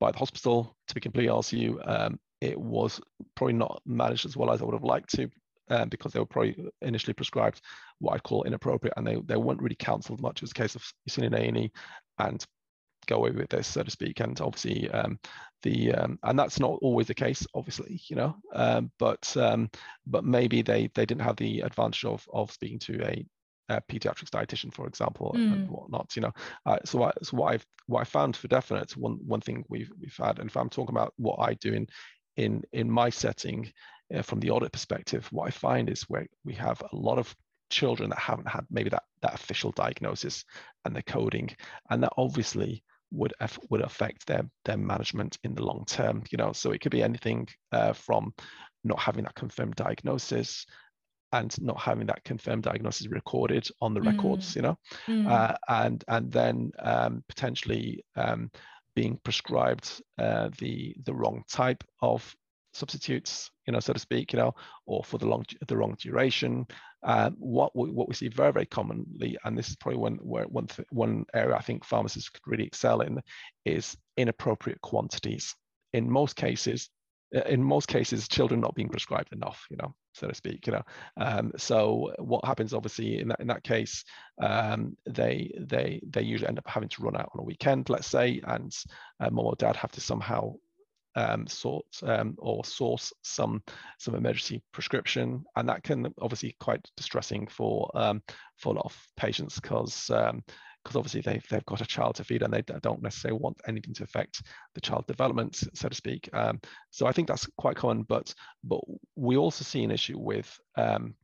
by 0.00 0.10
the 0.10 0.18
hospital. 0.18 0.76
To 0.88 0.94
be 0.94 1.00
completely 1.00 1.58
you, 1.58 1.80
um, 1.84 2.18
it 2.40 2.58
was 2.58 3.00
probably 3.34 3.54
not 3.54 3.80
managed 3.86 4.26
as 4.26 4.36
well 4.36 4.50
as 4.50 4.60
I 4.60 4.64
would 4.64 4.74
have 4.74 4.84
liked 4.84 5.14
to. 5.16 5.28
Um, 5.68 5.88
because 5.88 6.12
they 6.12 6.18
were 6.18 6.26
probably 6.26 6.56
initially 6.82 7.14
prescribed 7.14 7.62
what 8.00 8.14
I'd 8.14 8.24
call 8.24 8.42
inappropriate, 8.42 8.92
and 8.96 9.06
they, 9.06 9.14
they 9.24 9.36
weren't 9.36 9.62
really 9.62 9.76
counselled 9.76 10.20
much. 10.20 10.38
It 10.38 10.42
was 10.42 10.50
a 10.50 10.54
case 10.54 10.74
of 10.74 10.84
you've 11.04 11.14
seen 11.14 11.24
an 11.24 11.34
A&E 11.34 11.72
and 12.18 12.44
go 13.06 13.16
away 13.16 13.30
with 13.30 13.48
this, 13.48 13.68
so 13.68 13.82
to 13.82 13.90
speak. 13.90 14.20
And 14.20 14.38
obviously, 14.40 14.90
um, 14.90 15.18
the 15.62 15.92
um, 15.92 16.18
and 16.22 16.38
that's 16.38 16.60
not 16.60 16.78
always 16.82 17.06
the 17.06 17.14
case, 17.14 17.46
obviously, 17.54 18.00
you 18.08 18.16
know. 18.16 18.36
Um, 18.52 18.90
but 18.98 19.34
um, 19.36 19.70
but 20.06 20.24
maybe 20.24 20.62
they 20.62 20.90
they 20.94 21.06
didn't 21.06 21.22
have 21.22 21.36
the 21.36 21.60
advantage 21.60 22.04
of 22.04 22.26
of 22.32 22.50
speaking 22.50 22.78
to 22.80 23.02
a 23.04 23.24
uh, 23.72 23.80
pediatrics 23.90 24.30
dietitian, 24.30 24.72
for 24.72 24.86
example, 24.86 25.32
mm. 25.36 25.52
and 25.52 25.70
whatnot. 25.70 26.14
You 26.14 26.22
know, 26.22 26.32
uh, 26.66 26.78
so, 26.84 27.04
I, 27.04 27.12
so 27.22 27.36
what 27.36 27.54
I've 27.54 27.66
what 27.86 28.00
I 28.00 28.04
found 28.04 28.36
for 28.36 28.48
definite 28.48 28.96
one 28.96 29.18
one 29.26 29.40
thing 29.40 29.64
we've 29.68 29.90
we've 29.98 30.16
had, 30.16 30.38
and 30.38 30.48
if 30.48 30.56
I'm 30.56 30.70
talking 30.70 30.94
about 30.94 31.14
what 31.16 31.38
I 31.40 31.54
do 31.54 31.72
in 31.72 31.86
in 32.36 32.62
in 32.72 32.90
my 32.90 33.10
setting 33.10 33.72
uh, 34.14 34.22
from 34.22 34.40
the 34.40 34.50
audit 34.50 34.72
perspective, 34.72 35.26
what 35.32 35.48
I 35.48 35.50
find 35.50 35.88
is 35.88 36.02
where 36.02 36.26
we 36.44 36.54
have 36.54 36.82
a 36.92 36.96
lot 36.96 37.18
of 37.18 37.34
children 37.70 38.10
that 38.10 38.18
haven't 38.18 38.48
had 38.48 38.66
maybe 38.70 38.90
that 38.90 39.04
that 39.22 39.34
official 39.34 39.72
diagnosis 39.72 40.44
and 40.84 40.94
the 40.94 41.02
coding, 41.02 41.48
and 41.90 42.02
that 42.02 42.12
obviously 42.16 42.84
would 43.10 43.32
would 43.70 43.82
affect 43.82 44.26
their 44.26 44.42
their 44.64 44.76
management 44.76 45.38
in 45.44 45.54
the 45.54 45.64
long 45.64 45.84
term. 45.86 46.24
You 46.30 46.38
know, 46.38 46.52
so 46.52 46.72
it 46.72 46.80
could 46.80 46.92
be 46.92 47.02
anything 47.02 47.48
uh, 47.72 47.94
from 47.94 48.34
not 48.84 48.98
having 48.98 49.24
that 49.24 49.34
confirmed 49.34 49.76
diagnosis 49.76 50.66
and 51.32 51.60
not 51.60 51.80
having 51.80 52.06
that 52.06 52.24
confirmed 52.24 52.62
diagnosis 52.62 53.08
recorded 53.08 53.66
on 53.80 53.94
the 53.94 54.00
mm. 54.00 54.06
records, 54.06 54.54
you 54.54 54.62
know, 54.62 54.78
mm. 55.06 55.26
uh, 55.28 55.54
and 55.68 56.04
and 56.08 56.30
then 56.30 56.70
um, 56.78 57.24
potentially 57.28 58.04
um, 58.16 58.50
being 58.94 59.18
prescribed 59.24 60.02
uh, 60.18 60.50
the 60.58 60.94
the 61.04 61.14
wrong 61.14 61.42
type 61.48 61.82
of 62.00 62.34
substitutes, 62.74 63.50
you 63.66 63.72
know, 63.72 63.80
so 63.80 63.92
to 63.92 63.98
speak, 63.98 64.32
you 64.32 64.38
know, 64.38 64.54
or 64.86 65.04
for 65.04 65.18
the 65.18 65.26
long 65.26 65.44
the 65.66 65.76
wrong 65.76 65.96
duration. 65.98 66.66
Um, 67.04 67.34
what 67.38 67.74
we, 67.74 67.90
what 67.90 68.08
we 68.08 68.14
see 68.14 68.28
very 68.28 68.52
very 68.52 68.66
commonly, 68.66 69.36
and 69.44 69.58
this 69.58 69.68
is 69.68 69.76
probably 69.76 69.98
one 69.98 70.18
where 70.22 70.44
one 70.44 70.66
th- 70.66 70.86
one 70.90 71.24
area 71.34 71.56
I 71.56 71.62
think 71.62 71.84
pharmacists 71.84 72.28
could 72.28 72.46
really 72.46 72.66
excel 72.66 73.00
in, 73.00 73.20
is 73.64 73.96
inappropriate 74.16 74.80
quantities. 74.82 75.54
In 75.92 76.10
most 76.10 76.36
cases, 76.36 76.90
in 77.32 77.62
most 77.62 77.88
cases, 77.88 78.28
children 78.28 78.60
not 78.60 78.74
being 78.74 78.88
prescribed 78.88 79.32
enough, 79.32 79.66
you 79.70 79.76
know, 79.76 79.94
so 80.12 80.28
to 80.28 80.34
speak, 80.34 80.66
you 80.66 80.72
know. 80.74 80.82
Um, 81.16 81.52
so 81.56 82.12
what 82.18 82.44
happens, 82.44 82.74
obviously, 82.74 83.20
in 83.20 83.28
that 83.28 83.40
in 83.40 83.46
that 83.46 83.64
case, 83.64 84.04
um, 84.40 84.96
they 85.06 85.52
they 85.58 86.00
they 86.06 86.22
usually 86.22 86.48
end 86.48 86.58
up 86.58 86.68
having 86.68 86.88
to 86.90 87.02
run 87.02 87.16
out 87.16 87.30
on 87.34 87.40
a 87.40 87.44
weekend, 87.44 87.88
let's 87.88 88.06
say, 88.06 88.40
and 88.46 88.74
uh, 89.20 89.30
mom 89.30 89.46
or 89.46 89.56
dad 89.56 89.76
have 89.76 89.92
to 89.92 90.00
somehow 90.00 90.52
um, 91.14 91.46
sort 91.46 91.84
um, 92.02 92.34
or 92.38 92.64
source 92.64 93.12
some 93.22 93.62
some 93.98 94.14
emergency 94.14 94.62
prescription, 94.72 95.44
and 95.56 95.68
that 95.68 95.82
can 95.82 96.12
obviously 96.20 96.56
quite 96.60 96.86
distressing 96.96 97.46
for 97.46 97.90
um, 97.94 98.22
for 98.58 98.72
a 98.72 98.76
lot 98.76 98.86
of 98.86 98.96
patients 99.16 99.58
because 99.58 100.10
um, 100.10 100.42
because 100.82 100.96
obviously 100.96 101.20
they've, 101.20 101.46
they've 101.48 101.64
got 101.66 101.80
a 101.80 101.86
child 101.86 102.16
to 102.16 102.24
feed 102.24 102.42
and 102.42 102.52
they 102.52 102.62
don't 102.62 103.02
necessarily 103.02 103.38
want 103.40 103.60
anything 103.66 103.94
to 103.94 104.04
affect 104.04 104.42
the 104.74 104.80
child 104.80 105.06
development, 105.06 105.62
so 105.74 105.88
to 105.88 105.94
speak. 105.94 106.28
Um, 106.32 106.60
so 106.90 107.06
I 107.06 107.12
think 107.12 107.28
that's 107.28 107.46
quite 107.56 107.76
common, 107.76 108.02
but 108.02 108.34
but 108.64 108.80
we 109.16 109.36
also 109.36 109.64
see 109.64 109.84
an 109.84 109.90
issue 109.90 110.18
with 110.18 110.58
um, 110.76 111.14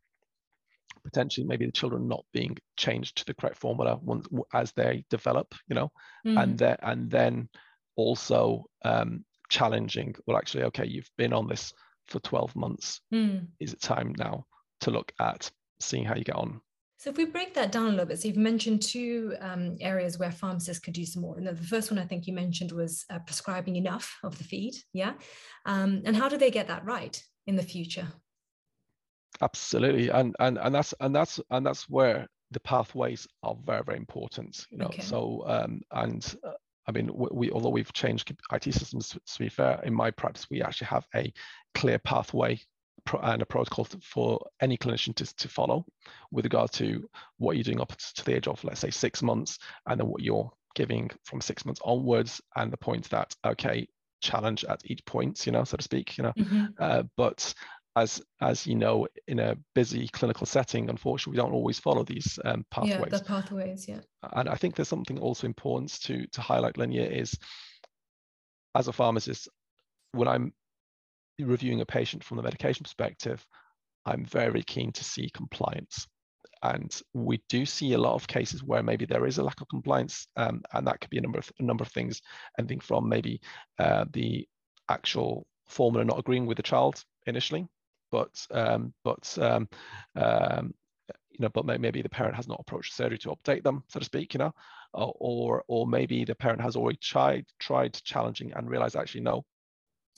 potentially 1.04 1.46
maybe 1.46 1.66
the 1.66 1.72
children 1.72 2.08
not 2.08 2.24
being 2.32 2.56
changed 2.76 3.18
to 3.18 3.24
the 3.24 3.34
correct 3.34 3.58
formula 3.58 3.98
once, 4.02 4.26
as 4.52 4.72
they 4.72 5.04
develop, 5.10 5.54
you 5.68 5.74
know, 5.74 5.90
mm. 6.26 6.40
and 6.40 6.58
then 6.58 6.76
and 6.82 7.10
then 7.10 7.48
also 7.96 8.64
um, 8.84 9.24
challenging. 9.48 10.14
Well, 10.26 10.36
actually, 10.36 10.64
okay, 10.64 10.86
you've 10.86 11.10
been 11.16 11.32
on 11.32 11.48
this 11.48 11.72
for 12.06 12.20
12 12.20 12.54
months. 12.56 13.00
Mm. 13.12 13.48
Is 13.60 13.72
it 13.72 13.80
time 13.80 14.14
now 14.16 14.44
to 14.80 14.90
look 14.90 15.12
at 15.20 15.50
seeing 15.80 16.04
how 16.04 16.14
you 16.14 16.24
get 16.24 16.36
on 16.36 16.60
So 16.98 17.10
if 17.10 17.16
we 17.16 17.26
break 17.26 17.54
that 17.54 17.70
down 17.70 17.86
a 17.86 17.90
little 17.90 18.06
bit, 18.06 18.20
so 18.20 18.26
you've 18.26 18.36
mentioned 18.36 18.82
two 18.82 19.36
um, 19.40 19.76
areas 19.80 20.18
where 20.18 20.32
pharmacists 20.32 20.82
could 20.82 20.94
do 20.94 21.06
some 21.06 21.22
more. 21.22 21.36
And 21.36 21.46
the 21.46 21.54
first 21.54 21.92
one 21.92 21.98
I 21.98 22.04
think 22.04 22.26
you 22.26 22.32
mentioned 22.32 22.72
was 22.72 23.04
uh, 23.08 23.20
prescribing 23.20 23.76
enough 23.76 24.18
of 24.24 24.36
the 24.36 24.42
feed, 24.42 24.74
yeah. 24.92 25.12
Um, 25.64 26.02
and 26.04 26.16
how 26.16 26.28
do 26.28 26.36
they 26.36 26.50
get 26.50 26.66
that 26.66 26.84
right 26.84 27.22
in 27.46 27.54
the 27.54 27.62
future? 27.62 28.08
Absolutely, 29.40 30.08
and 30.08 30.34
and 30.40 30.58
and 30.58 30.74
that's 30.74 30.92
and 30.98 31.14
that's 31.14 31.38
and 31.50 31.64
that's 31.64 31.88
where 31.88 32.26
the 32.50 32.60
pathways 32.60 33.28
are 33.44 33.56
very 33.64 33.84
very 33.84 33.98
important. 33.98 34.66
You 34.68 34.78
know, 34.78 34.86
okay. 34.86 35.02
so 35.02 35.44
um, 35.46 35.80
and 35.92 36.34
uh, 36.42 36.54
I 36.88 36.90
mean, 36.90 37.10
we, 37.14 37.28
we, 37.30 37.50
although 37.52 37.68
we've 37.68 37.92
changed 37.92 38.34
IT 38.52 38.74
systems 38.74 39.10
to 39.10 39.38
be 39.38 39.48
fair, 39.48 39.80
in 39.84 39.94
my 39.94 40.10
practice 40.10 40.48
we 40.50 40.62
actually 40.62 40.88
have 40.88 41.06
a 41.14 41.32
clear 41.74 42.00
pathway 42.00 42.60
and 43.22 43.42
a 43.42 43.46
protocol 43.46 43.86
for 44.02 44.44
any 44.60 44.76
clinician 44.76 45.14
to, 45.14 45.36
to 45.36 45.48
follow 45.48 45.84
with 46.30 46.44
regard 46.44 46.72
to 46.72 47.08
what 47.38 47.56
you're 47.56 47.64
doing 47.64 47.80
up 47.80 47.96
to 47.96 48.24
the 48.24 48.34
age 48.34 48.48
of, 48.48 48.62
let's 48.64 48.80
say, 48.80 48.90
six 48.90 49.22
months, 49.22 49.58
and 49.86 50.00
then 50.00 50.08
what 50.08 50.22
you're 50.22 50.50
giving 50.74 51.10
from 51.24 51.40
six 51.40 51.64
months 51.64 51.80
onwards, 51.84 52.40
and 52.56 52.72
the 52.72 52.76
point 52.76 53.08
that, 53.10 53.34
okay, 53.44 53.88
challenge 54.20 54.64
at 54.64 54.80
each 54.84 55.04
point, 55.04 55.46
you 55.46 55.52
know, 55.52 55.64
so 55.64 55.76
to 55.76 55.82
speak, 55.82 56.18
you 56.18 56.24
know. 56.24 56.32
Mm-hmm. 56.38 56.64
Uh, 56.78 57.02
but 57.16 57.54
as 57.96 58.22
as 58.40 58.66
you 58.66 58.76
know, 58.76 59.08
in 59.26 59.38
a 59.40 59.56
busy 59.74 60.08
clinical 60.08 60.46
setting, 60.46 60.88
unfortunately, 60.88 61.32
we 61.32 61.42
don't 61.42 61.54
always 61.54 61.78
follow 61.78 62.04
these 62.04 62.38
um, 62.44 62.64
pathways. 62.70 63.12
Yeah, 63.12 63.18
the 63.18 63.24
pathways, 63.24 63.88
yeah. 63.88 64.00
And 64.34 64.48
I 64.48 64.54
think 64.54 64.76
there's 64.76 64.88
something 64.88 65.18
also 65.18 65.46
important 65.46 66.00
to 66.02 66.26
to 66.28 66.40
highlight, 66.40 66.74
Linia, 66.74 67.10
is 67.10 67.36
as 68.74 68.88
a 68.88 68.92
pharmacist, 68.92 69.48
when 70.12 70.28
I'm 70.28 70.52
reviewing 71.38 71.80
a 71.80 71.86
patient 71.86 72.24
from 72.24 72.36
the 72.36 72.42
medication 72.42 72.84
perspective, 72.84 73.44
I'm 74.06 74.24
very 74.24 74.62
keen 74.62 74.92
to 74.92 75.04
see 75.04 75.30
compliance. 75.30 76.06
And 76.62 77.00
we 77.14 77.40
do 77.48 77.64
see 77.64 77.92
a 77.92 77.98
lot 77.98 78.14
of 78.14 78.26
cases 78.26 78.64
where 78.64 78.82
maybe 78.82 79.06
there 79.06 79.26
is 79.26 79.38
a 79.38 79.44
lack 79.44 79.60
of 79.60 79.68
compliance, 79.68 80.26
um, 80.36 80.62
and 80.72 80.86
that 80.86 81.00
could 81.00 81.10
be 81.10 81.18
a 81.18 81.20
number 81.20 81.38
of 81.38 81.50
a 81.60 81.62
number 81.62 81.82
of 81.82 81.92
things, 81.92 82.20
anything 82.58 82.80
from 82.80 83.08
maybe 83.08 83.40
uh, 83.78 84.06
the 84.12 84.48
actual 84.88 85.46
formula 85.66 86.04
not 86.04 86.18
agreeing 86.18 86.46
with 86.46 86.56
the 86.56 86.62
child 86.62 87.04
initially, 87.26 87.68
but 88.10 88.44
um, 88.50 88.92
but 89.04 89.38
um, 89.40 89.68
um, 90.16 90.74
you 91.30 91.38
know, 91.40 91.48
but 91.50 91.64
maybe 91.64 92.02
the 92.02 92.08
parent 92.08 92.34
has 92.34 92.48
not 92.48 92.58
approached 92.60 92.94
surgery 92.94 93.18
to 93.18 93.30
update 93.30 93.62
them, 93.62 93.84
so 93.88 94.00
to 94.00 94.04
speak, 94.04 94.34
you 94.34 94.38
know, 94.38 94.52
or 94.92 95.62
or 95.68 95.86
maybe 95.86 96.24
the 96.24 96.34
parent 96.34 96.60
has 96.60 96.74
already 96.74 96.98
tried 97.00 97.44
tried 97.60 97.94
challenging 98.02 98.52
and 98.54 98.68
realized 98.68 98.96
actually 98.96 99.20
no, 99.20 99.44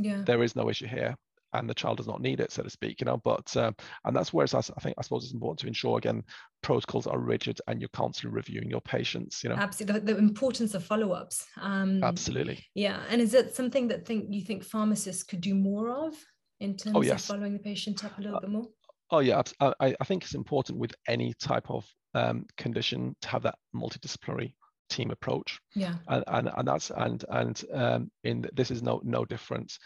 yeah. 0.03 0.23
There 0.25 0.43
is 0.43 0.57
no 0.57 0.69
issue 0.69 0.87
here 0.87 1.15
and 1.53 1.69
the 1.69 1.75
child 1.75 1.97
does 1.97 2.07
not 2.07 2.21
need 2.21 2.41
it 2.41 2.53
so 2.53 2.63
to 2.63 2.71
speak 2.71 3.01
you 3.01 3.05
know 3.05 3.21
but 3.25 3.57
um, 3.57 3.75
and 4.05 4.15
that's 4.15 4.33
where 4.33 4.45
it's, 4.45 4.55
i 4.55 4.61
think 4.61 4.95
i 4.99 5.03
suppose 5.03 5.25
it's 5.25 5.35
important 5.35 5.59
to 5.59 5.67
ensure 5.67 5.99
again 5.99 6.23
protocols 6.63 7.07
are 7.07 7.19
rigid 7.19 7.61
and 7.67 7.81
you're 7.81 7.89
constantly 7.93 8.35
reviewing 8.35 8.71
your 8.71 8.81
patients 8.81 9.43
you 9.43 9.51
know? 9.51 9.57
Absolutely 9.57 10.01
the, 10.01 10.15
the 10.15 10.19
importance 10.19 10.75
of 10.75 10.85
follow-ups 10.85 11.47
um, 11.61 12.03
absolutely. 12.05 12.65
yeah 12.75 13.01
and 13.11 13.21
is 13.21 13.35
it 13.35 13.55
something 13.55 13.89
that 13.89 14.07
think 14.07 14.27
you 14.29 14.43
think 14.43 14.65
pharmacists 14.65 15.23
could 15.23 15.41
do 15.41 15.55
more 15.55 15.91
of 15.91 16.15
in 16.61 16.77
terms 16.77 16.97
oh, 16.97 17.03
yes. 17.03 17.23
of 17.29 17.37
following 17.37 17.55
the 17.55 17.59
patient 17.59 18.05
up 18.05 18.17
a 18.19 18.21
little 18.21 18.37
uh, 18.37 18.41
bit 18.41 18.51
more? 18.51 18.67
oh 19.11 19.21
yeah 19.21 19.43
I, 19.61 19.95
I 20.01 20.05
think 20.05 20.25
it's 20.25 20.35
important 20.35 20.79
with 20.79 20.95
any 21.09 21.35
type 21.41 21.71
of 21.71 21.87
um, 22.15 22.47
condition 22.57 23.15
to 23.23 23.29
have 23.29 23.43
that 23.43 23.57
multidisciplinary 23.75 24.53
team 24.90 25.11
approach. 25.11 25.59
Yeah. 25.74 25.94
And 26.09 26.24
and, 26.26 26.50
and 26.57 26.68
that's 26.68 26.90
and 26.90 27.24
and 27.31 27.64
um, 27.72 28.11
in 28.24 28.46
this 28.53 28.70
is 28.70 28.83
no 28.83 29.00
no 29.05 29.24
different. 29.24 29.79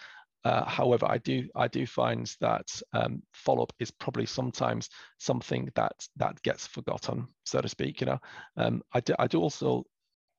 Uh, 0.44 0.64
however, 0.66 1.06
I 1.08 1.18
do 1.18 1.48
I 1.54 1.68
do 1.68 1.86
find 1.86 2.30
that 2.40 2.68
um, 2.92 3.22
follow 3.32 3.62
up 3.62 3.72
is 3.78 3.90
probably 3.90 4.26
sometimes 4.26 4.90
something 5.18 5.70
that 5.74 5.94
that 6.16 6.42
gets 6.42 6.66
forgotten, 6.66 7.28
so 7.44 7.60
to 7.60 7.68
speak. 7.68 8.00
You 8.00 8.08
know, 8.08 8.18
um, 8.56 8.82
I 8.92 9.00
do 9.00 9.14
I 9.18 9.26
do 9.26 9.40
also 9.40 9.84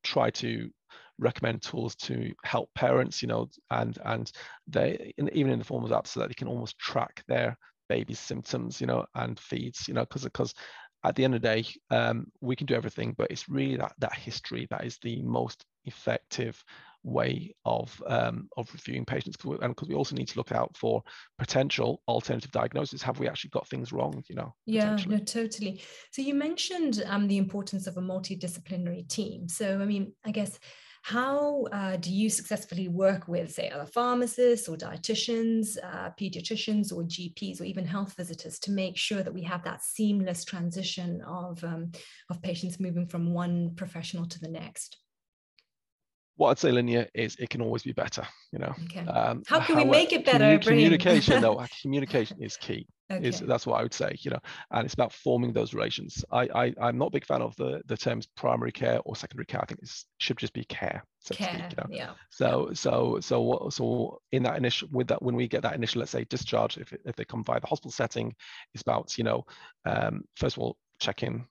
try 0.03 0.29
to 0.29 0.69
recommend 1.17 1.63
tools 1.63 1.95
to 1.95 2.31
help 2.43 2.69
parents. 2.75 3.23
You 3.23 3.29
know, 3.29 3.49
and 3.71 3.97
and 4.05 4.31
they 4.67 5.11
in, 5.17 5.29
even 5.33 5.51
in 5.51 5.59
the 5.59 5.65
form 5.65 5.83
of 5.83 5.91
apps 5.91 6.07
so 6.07 6.19
that 6.19 6.27
they 6.27 6.35
can 6.35 6.47
almost 6.47 6.77
track 6.77 7.23
their 7.27 7.57
baby's 7.89 8.19
symptoms. 8.19 8.79
You 8.79 8.85
know, 8.85 9.05
and 9.15 9.39
feeds. 9.39 9.87
You 9.87 9.95
know, 9.95 10.01
because 10.01 10.23
because 10.23 10.53
at 11.05 11.15
the 11.15 11.23
end 11.23 11.35
of 11.35 11.41
the 11.41 11.47
day, 11.47 11.65
um, 11.91 12.27
we 12.41 12.55
can 12.55 12.65
do 12.65 12.73
everything, 12.73 13.13
but 13.17 13.29
it's 13.29 13.47
really 13.47 13.77
that, 13.77 13.93
that 13.99 14.13
history 14.13 14.67
that 14.71 14.83
is 14.83 14.97
the 15.03 15.21
most 15.21 15.65
effective 15.85 16.63
way 17.03 17.53
of 17.65 18.01
um, 18.07 18.49
of 18.57 18.67
reviewing 18.73 19.05
patients 19.05 19.37
and 19.45 19.59
because 19.59 19.87
we 19.87 19.93
also 19.93 20.15
need 20.15 20.27
to 20.27 20.37
look 20.39 20.51
out 20.51 20.75
for 20.75 21.03
potential 21.37 22.01
alternative 22.07 22.49
diagnosis 22.51 23.03
have 23.03 23.19
we 23.19 23.27
actually 23.27 23.51
got 23.51 23.67
things 23.67 23.93
wrong 23.93 24.23
you 24.27 24.35
know 24.35 24.51
yeah 24.65 24.97
no 25.07 25.19
totally. 25.19 25.83
So 26.11 26.23
you 26.23 26.33
mentioned 26.33 27.03
um, 27.05 27.27
the 27.27 27.37
importance 27.37 27.85
of 27.85 27.97
a 27.97 28.01
multidisciplinary 28.01 29.07
team. 29.07 29.47
So 29.47 29.79
i 29.79 29.85
mean 29.85 30.13
i 30.25 30.31
guess 30.31 30.57
how 31.05 31.65
uh, 31.71 31.97
do 31.97 32.11
you 32.11 32.31
successfully 32.31 32.87
work 32.87 33.27
with, 33.27 33.53
say, 33.53 33.69
other 33.69 33.85
pharmacists 33.85 34.67
or 34.67 34.75
dietitians, 34.75 35.77
uh, 35.83 36.09
pediatricians 36.19 36.91
or 36.91 37.03
GPs 37.03 37.61
or 37.61 37.65
even 37.65 37.85
health 37.85 38.15
visitors 38.17 38.57
to 38.61 38.71
make 38.71 38.97
sure 38.97 39.21
that 39.21 39.31
we 39.31 39.43
have 39.43 39.63
that 39.65 39.83
seamless 39.83 40.43
transition 40.43 41.21
of, 41.21 41.63
um, 41.63 41.91
of 42.31 42.41
patients 42.41 42.79
moving 42.79 43.05
from 43.05 43.35
one 43.35 43.75
professional 43.75 44.25
to 44.25 44.39
the 44.39 44.47
next? 44.47 44.97
What 46.37 46.49
I'd 46.49 46.59
say, 46.59 46.71
Linia, 46.71 47.07
is 47.13 47.35
it 47.37 47.49
can 47.49 47.61
always 47.61 47.83
be 47.83 47.93
better. 47.93 48.27
You 48.51 48.59
know. 48.59 48.73
Okay. 48.85 49.05
Um, 49.07 49.43
How 49.47 49.59
can 49.59 49.77
we 49.77 49.85
make 49.85 50.11
it 50.11 50.25
better? 50.25 50.57
communication, 50.59 51.41
though, 51.41 51.63
communication 51.81 52.41
is 52.41 52.57
key. 52.57 52.87
Okay. 53.11 53.27
Is 53.27 53.39
that's 53.39 53.67
what 53.67 53.79
I 53.79 53.83
would 53.83 53.93
say. 53.93 54.15
You 54.19 54.31
know, 54.31 54.39
and 54.71 54.83
it's 54.83 54.95
about 54.95 55.13
forming 55.13 55.53
those 55.53 55.73
relations. 55.73 56.25
I, 56.31 56.49
I 56.55 56.73
I'm 56.81 56.97
not 56.97 57.07
a 57.07 57.11
big 57.11 57.25
fan 57.25 57.41
of 57.41 57.55
the 57.55 57.81
the 57.85 57.95
terms 57.95 58.27
primary 58.35 58.71
care 58.71 58.99
or 59.05 59.15
secondary 59.15 59.45
care. 59.45 59.61
I 59.61 59.65
think 59.65 59.81
it 59.81 59.91
should 60.17 60.37
just 60.37 60.53
be 60.53 60.63
care. 60.65 61.03
So 61.19 61.35
care. 61.35 61.49
Speak, 61.49 61.71
you 61.71 61.77
know? 61.77 61.87
Yeah. 61.89 62.11
So 62.31 62.71
so 62.73 63.19
so 63.21 63.41
what 63.41 63.73
so 63.73 64.19
in 64.31 64.43
that 64.43 64.57
initial 64.57 64.89
with 64.91 65.07
that 65.09 65.21
when 65.21 65.35
we 65.35 65.47
get 65.47 65.61
that 65.61 65.75
initial 65.75 65.99
let's 65.99 66.11
say 66.11 66.25
discharge 66.25 66.77
if 66.77 66.93
if 67.05 67.15
they 67.15 67.25
come 67.25 67.43
via 67.43 67.59
the 67.59 67.67
hospital 67.67 67.91
setting, 67.91 68.33
it's 68.73 68.81
about 68.81 69.17
you 69.17 69.23
know 69.23 69.45
um, 69.85 70.23
first 70.35 70.57
of 70.57 70.63
all 70.63 70.77
check 70.99 71.21
in 71.23 71.45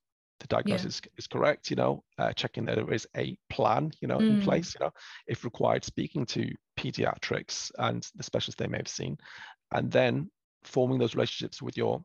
the 0.44 0.56
diagnosis 0.56 1.00
yeah. 1.02 1.10
is 1.16 1.26
correct, 1.26 1.70
you 1.70 1.76
know, 1.76 2.04
uh, 2.18 2.30
checking 2.32 2.66
that 2.66 2.76
there 2.76 2.92
is 2.92 3.06
a 3.16 3.36
plan, 3.48 3.90
you 4.00 4.08
know, 4.08 4.18
mm. 4.18 4.28
in 4.28 4.42
place, 4.42 4.74
you 4.78 4.84
know, 4.84 4.92
if 5.26 5.42
required, 5.42 5.84
speaking 5.84 6.26
to 6.26 6.52
pediatrics 6.78 7.70
and 7.78 8.06
the 8.14 8.22
specialists 8.22 8.58
they 8.58 8.66
may 8.66 8.76
have 8.76 8.88
seen, 8.88 9.16
and 9.72 9.90
then 9.90 10.30
forming 10.62 10.98
those 10.98 11.14
relationships 11.14 11.62
with 11.62 11.78
your 11.78 12.04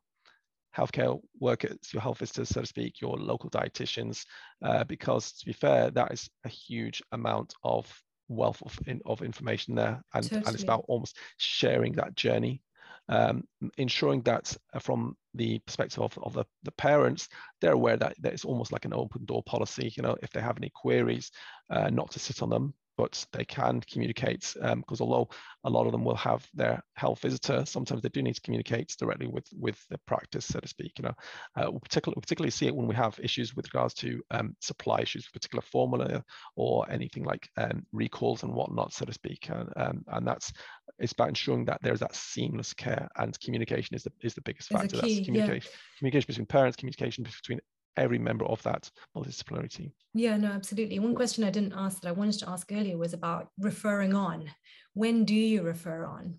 healthcare 0.76 1.20
workers, 1.42 1.78
your 1.92 2.02
health 2.02 2.20
visitors, 2.20 2.48
so 2.48 2.62
to 2.62 2.68
speak, 2.68 3.02
your 3.02 3.18
local 3.18 3.50
dietitians, 3.50 4.24
uh, 4.64 4.86
because 4.86 5.34
to 5.34 5.46
be 5.46 5.54
fair, 5.54 5.92
that 5.92 6.14
is 6.14 6.30
a 6.46 6.50
huge 6.50 7.02
amount 7.12 7.54
of 7.64 7.94
wealth 8.30 8.62
of, 8.66 8.80
in, 8.88 9.02
of 9.06 9.22
information 9.22 9.76
there, 9.76 10.02
and, 10.14 10.24
totally. 10.24 10.44
and 10.46 10.54
it's 10.54 10.64
about 10.64 10.86
almost 10.88 11.18
sharing 11.38 11.92
that 11.92 12.16
journey 12.16 12.62
um, 13.10 13.44
ensuring 13.78 14.22
that 14.22 14.56
uh, 14.74 14.80
from 14.80 15.18
the 15.34 15.60
perspective 15.60 16.02
of, 16.02 16.18
of 16.24 16.34
the, 16.34 16.46
the 16.64 16.72
parents, 16.72 17.28
they're 17.60 17.74
aware 17.74 17.98
that, 17.98 18.16
that 18.22 18.34
it's 18.34 18.46
almost 18.46 18.72
like 18.72 18.86
an 18.86 18.94
open 18.94 19.26
door 19.26 19.44
policy. 19.44 19.92
You 19.96 20.04
know, 20.04 20.16
if 20.22 20.32
they 20.32 20.42
have 20.42 20.58
any 20.58 20.72
queries, 20.74 21.32
uh, 21.70 21.90
not 21.90 22.12
to 22.12 22.20
sit 22.20 22.42
on 22.42 22.50
them, 22.50 22.74
but 23.00 23.26
they 23.32 23.46
can 23.46 23.80
communicate 23.90 24.54
because 24.56 25.00
um, 25.00 25.08
although 25.08 25.30
a 25.64 25.70
lot 25.70 25.86
of 25.86 25.94
them 25.94 26.04
will 26.04 26.18
have 26.18 26.46
their 26.54 26.84
health 26.96 27.22
visitor, 27.22 27.64
sometimes 27.66 28.02
they 28.02 28.10
do 28.10 28.22
need 28.22 28.36
to 28.36 28.42
communicate 28.42 28.94
directly 29.00 29.26
with 29.26 29.48
with 29.58 29.80
the 29.90 29.98
practice, 30.00 30.46
so 30.46 30.60
to 30.60 30.68
speak. 30.68 30.92
You 31.00 31.06
know, 31.06 31.14
uh, 31.56 31.72
we 31.72 31.80
particularly 31.80 32.20
particularly 32.20 32.52
see 32.52 32.68
it 32.68 32.76
when 32.76 32.88
we 32.88 32.96
have 32.96 33.18
issues 33.24 33.56
with 33.56 33.68
regards 33.68 33.94
to 33.96 34.22
um, 34.32 34.54
supply 34.60 35.00
issues, 35.00 35.24
with 35.24 35.42
particular 35.42 35.62
formula 35.62 36.22
or 36.58 36.92
anything 36.92 37.24
like 37.24 37.48
um, 37.56 37.86
recalls 37.94 38.44
and 38.44 38.54
whatnot, 38.54 38.92
so 38.92 39.06
to 39.06 39.14
speak. 39.14 39.48
And, 39.48 39.72
um, 39.78 40.04
and 40.10 40.28
that's 40.28 40.52
it's 40.98 41.14
about 41.14 41.30
ensuring 41.30 41.64
that 41.66 41.80
there's 41.82 42.02
that 42.02 42.14
seamless 42.14 42.74
care 42.74 43.08
and 43.16 43.40
communication 43.40 43.96
is 43.96 44.04
the 44.04 44.12
is 44.22 44.34
the 44.34 44.42
biggest 44.42 44.68
factor. 44.68 45.00
Key, 45.00 45.16
that's 45.16 45.26
communication, 45.26 45.72
yeah. 45.72 46.00
communication 46.00 46.28
between 46.28 46.48
parents, 46.48 46.76
communication 46.76 47.24
between 47.24 47.62
every 47.98 48.20
member 48.20 48.46
of 48.46 48.62
that 48.64 48.90
multidisciplinary 49.16 49.70
team. 49.70 49.92
Yeah, 50.14 50.38
no, 50.38 50.48
absolutely. 50.48 51.00
One 51.00 51.16
question 51.16 51.44
I 51.44 51.50
didn't 51.50 51.74
ask 51.74 52.02
that 52.02 52.10
I 52.10 52.14
wanted 52.14 52.40
to 52.40 52.50
ask 52.50 52.72
earlier 52.72 52.98
was 52.98 53.14
about 53.14 53.50
referring 53.60 54.14
on. 54.14 54.50
When 54.94 55.26
do 55.26 55.36
you 55.36 55.62
refer 55.62 56.06
on? 56.06 56.36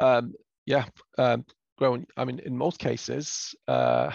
Um, 0.00 0.34
yeah, 0.66 0.86
um, 1.18 1.44
growing. 1.78 2.06
I 2.16 2.24
mean, 2.24 2.40
in 2.40 2.56
most 2.56 2.78
cases, 2.78 3.54
uh, 3.68 4.10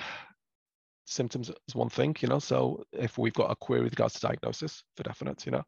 symptoms 1.05 1.49
is 1.49 1.75
one 1.75 1.89
thing, 1.89 2.15
you 2.19 2.27
know. 2.27 2.39
So 2.39 2.83
if 2.93 3.17
we've 3.17 3.33
got 3.33 3.51
a 3.51 3.55
query 3.55 3.83
with 3.83 3.93
regards 3.93 4.13
to 4.15 4.27
diagnosis, 4.27 4.83
for 4.95 5.03
definite, 5.03 5.45
you 5.45 5.51
know, 5.51 5.63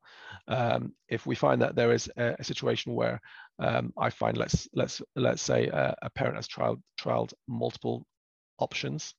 um, 0.48 0.94
if 1.10 1.26
we 1.26 1.36
find 1.36 1.62
that 1.62 1.76
there 1.76 1.92
is 1.92 2.10
a, 2.18 2.36
a 2.40 2.44
situation 2.44 2.94
where 2.94 3.20
um, 3.60 3.94
I 3.98 4.10
find 4.10 4.38
let's 4.38 4.68
let's 4.74 5.02
let's 5.16 5.42
say 5.42 5.68
a, 5.68 5.96
a 6.02 6.10
parent 6.12 6.36
has 6.36 6.48
trialed 6.48 6.82
trialed 7.00 7.34
multiple 7.48 8.06
options 8.60 9.14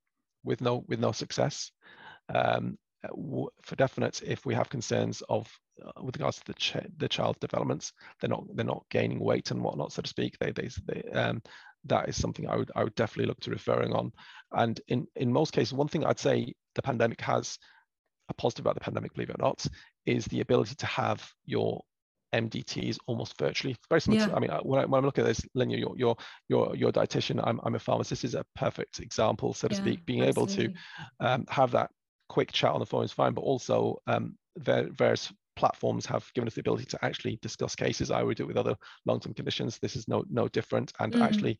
with 0.44 0.60
no 0.60 0.84
with 0.88 1.00
no 1.00 1.12
success. 1.12 1.70
Um, 2.32 2.78
for 3.62 3.76
definite, 3.76 4.22
if 4.22 4.46
we 4.46 4.54
have 4.54 4.68
concerns 4.68 5.22
of 5.28 5.50
uh, 5.84 6.02
with 6.02 6.16
regards 6.16 6.38
to 6.38 6.44
the 6.46 6.54
ch- 6.54 6.86
the 6.98 7.08
child's 7.08 7.38
developments, 7.40 7.92
they're 8.20 8.30
not 8.30 8.44
they're 8.54 8.64
not 8.64 8.84
gaining 8.90 9.18
weight 9.18 9.50
and 9.50 9.62
whatnot, 9.62 9.92
so 9.92 10.02
to 10.02 10.08
speak. 10.08 10.38
They 10.38 10.52
they, 10.52 10.68
they 10.86 11.02
um, 11.10 11.42
that 11.84 12.08
is 12.08 12.16
something 12.16 12.48
I 12.48 12.56
would 12.56 12.70
I 12.76 12.84
would 12.84 12.94
definitely 12.94 13.26
look 13.26 13.40
to 13.40 13.50
referring 13.50 13.92
on. 13.92 14.12
And 14.52 14.80
in 14.88 15.06
in 15.16 15.32
most 15.32 15.52
cases, 15.52 15.72
one 15.72 15.88
thing 15.88 16.04
I'd 16.04 16.18
say 16.18 16.54
the 16.74 16.82
pandemic 16.82 17.20
has 17.22 17.58
a 18.28 18.34
positive 18.34 18.64
about 18.64 18.74
the 18.74 18.80
pandemic, 18.80 19.14
believe 19.14 19.30
it 19.30 19.36
or 19.38 19.44
not, 19.44 19.66
is 20.06 20.24
the 20.26 20.40
ability 20.40 20.74
to 20.76 20.86
have 20.86 21.28
your 21.44 21.82
MDTs 22.32 22.98
almost 23.06 23.38
virtually. 23.38 23.76
Very 23.88 24.00
similar. 24.00 24.22
Yeah. 24.22 24.28
To, 24.28 24.36
I 24.36 24.40
mean, 24.40 24.50
uh, 24.50 24.60
when 24.60 24.80
I, 24.80 24.84
when 24.86 25.02
I 25.02 25.06
look 25.06 25.18
at 25.18 25.24
this, 25.24 25.40
Linia, 25.56 25.78
your 25.78 25.94
your 25.96 26.16
your 26.48 26.76
your 26.76 26.92
dietitian, 26.92 27.40
I'm 27.44 27.60
I'm 27.62 27.74
a 27.74 27.78
pharmacist. 27.78 28.22
This 28.22 28.30
is 28.30 28.34
a 28.34 28.44
perfect 28.56 29.00
example, 29.00 29.54
so 29.54 29.68
to 29.68 29.74
yeah, 29.74 29.80
speak. 29.80 30.06
Being 30.06 30.24
absolutely. 30.24 30.64
able 30.64 30.74
to 31.20 31.26
um, 31.26 31.44
have 31.48 31.72
that 31.72 31.90
quick 32.28 32.52
chat 32.52 32.72
on 32.72 32.80
the 32.80 32.86
phone 32.86 33.04
is 33.04 33.12
fine, 33.12 33.34
but 33.34 33.42
also 33.42 34.00
um, 34.06 34.36
various 34.56 35.32
platforms 35.56 36.06
have 36.06 36.30
given 36.34 36.48
us 36.48 36.54
the 36.54 36.60
ability 36.60 36.86
to 36.86 37.04
actually 37.04 37.38
discuss 37.42 37.76
cases. 37.76 38.10
I 38.10 38.22
would 38.22 38.36
do 38.36 38.44
it 38.44 38.46
with 38.46 38.56
other 38.56 38.76
long-term 39.04 39.34
conditions. 39.34 39.78
This 39.80 39.96
is 39.96 40.08
no 40.08 40.24
no 40.30 40.48
different, 40.48 40.92
and 40.98 41.12
mm-hmm. 41.12 41.22
actually, 41.22 41.58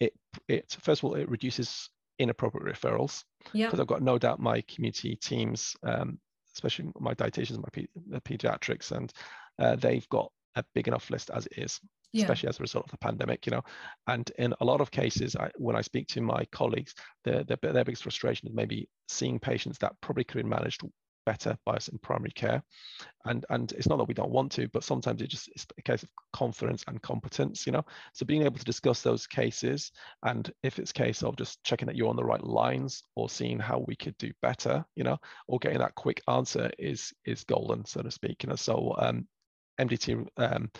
it 0.00 0.12
it 0.48 0.76
first 0.80 1.00
of 1.00 1.04
all 1.04 1.14
it 1.14 1.28
reduces 1.28 1.90
inappropriate 2.18 2.76
referrals 2.76 3.24
because 3.52 3.80
I've 3.80 3.86
got 3.86 4.02
no 4.02 4.18
doubt 4.18 4.40
my 4.40 4.62
community 4.62 5.16
teams, 5.16 5.76
um, 5.82 6.18
especially 6.54 6.90
my 7.00 7.14
dietitians, 7.14 7.58
my 7.58 7.68
pe- 7.72 8.20
pediatrics, 8.20 8.92
and 8.92 9.12
uh, 9.58 9.76
they've 9.76 10.08
got 10.08 10.30
a 10.56 10.64
big 10.74 10.88
enough 10.88 11.10
list 11.10 11.30
as 11.30 11.46
it 11.46 11.58
is. 11.58 11.80
Yeah. 12.12 12.22
especially 12.26 12.48
as 12.48 12.60
a 12.60 12.62
result 12.62 12.84
of 12.84 12.92
the 12.92 12.98
pandemic, 12.98 13.44
you 13.44 13.50
know. 13.50 13.62
And 14.06 14.30
in 14.38 14.54
a 14.60 14.64
lot 14.64 14.80
of 14.80 14.92
cases, 14.92 15.34
I, 15.34 15.50
when 15.56 15.74
I 15.74 15.80
speak 15.80 16.06
to 16.08 16.20
my 16.20 16.44
colleagues, 16.52 16.94
their, 17.24 17.42
their, 17.42 17.56
their 17.60 17.84
biggest 17.84 18.04
frustration 18.04 18.46
is 18.46 18.54
maybe 18.54 18.88
seeing 19.08 19.40
patients 19.40 19.78
that 19.78 19.96
probably 20.00 20.22
could 20.22 20.36
have 20.36 20.44
been 20.44 20.50
managed 20.56 20.82
better 21.24 21.56
by 21.64 21.74
us 21.74 21.88
in 21.88 21.98
primary 21.98 22.30
care. 22.30 22.62
And 23.24 23.44
and 23.50 23.72
it's 23.72 23.88
not 23.88 23.96
that 23.96 24.08
we 24.08 24.14
don't 24.14 24.30
want 24.30 24.52
to, 24.52 24.68
but 24.68 24.84
sometimes 24.84 25.22
it 25.22 25.28
just 25.28 25.48
it's 25.48 25.66
a 25.78 25.82
case 25.82 26.02
of 26.02 26.08
confidence 26.32 26.84
and 26.86 27.00
competence, 27.02 27.66
you 27.66 27.72
know. 27.72 27.84
So 28.12 28.26
being 28.26 28.42
able 28.42 28.58
to 28.58 28.64
discuss 28.64 29.02
those 29.02 29.26
cases 29.26 29.90
and 30.24 30.50
if 30.62 30.78
it's 30.78 30.92
case 30.92 31.22
of 31.22 31.36
just 31.36 31.62
checking 31.64 31.86
that 31.86 31.96
you're 31.96 32.10
on 32.10 32.16
the 32.16 32.24
right 32.24 32.44
lines 32.44 33.02
or 33.16 33.28
seeing 33.28 33.58
how 33.58 33.84
we 33.86 33.96
could 33.96 34.16
do 34.18 34.32
better, 34.42 34.84
you 34.94 35.04
know, 35.04 35.18
or 35.48 35.58
getting 35.58 35.78
that 35.78 35.94
quick 35.94 36.22
answer 36.28 36.70
is 36.78 37.12
is 37.24 37.44
golden, 37.44 37.84
so 37.84 38.02
to 38.02 38.10
speak. 38.10 38.42
You 38.42 38.50
know, 38.50 38.56
so 38.56 38.94
um 38.98 39.26
MDT 39.80 40.26
um, 40.36 40.70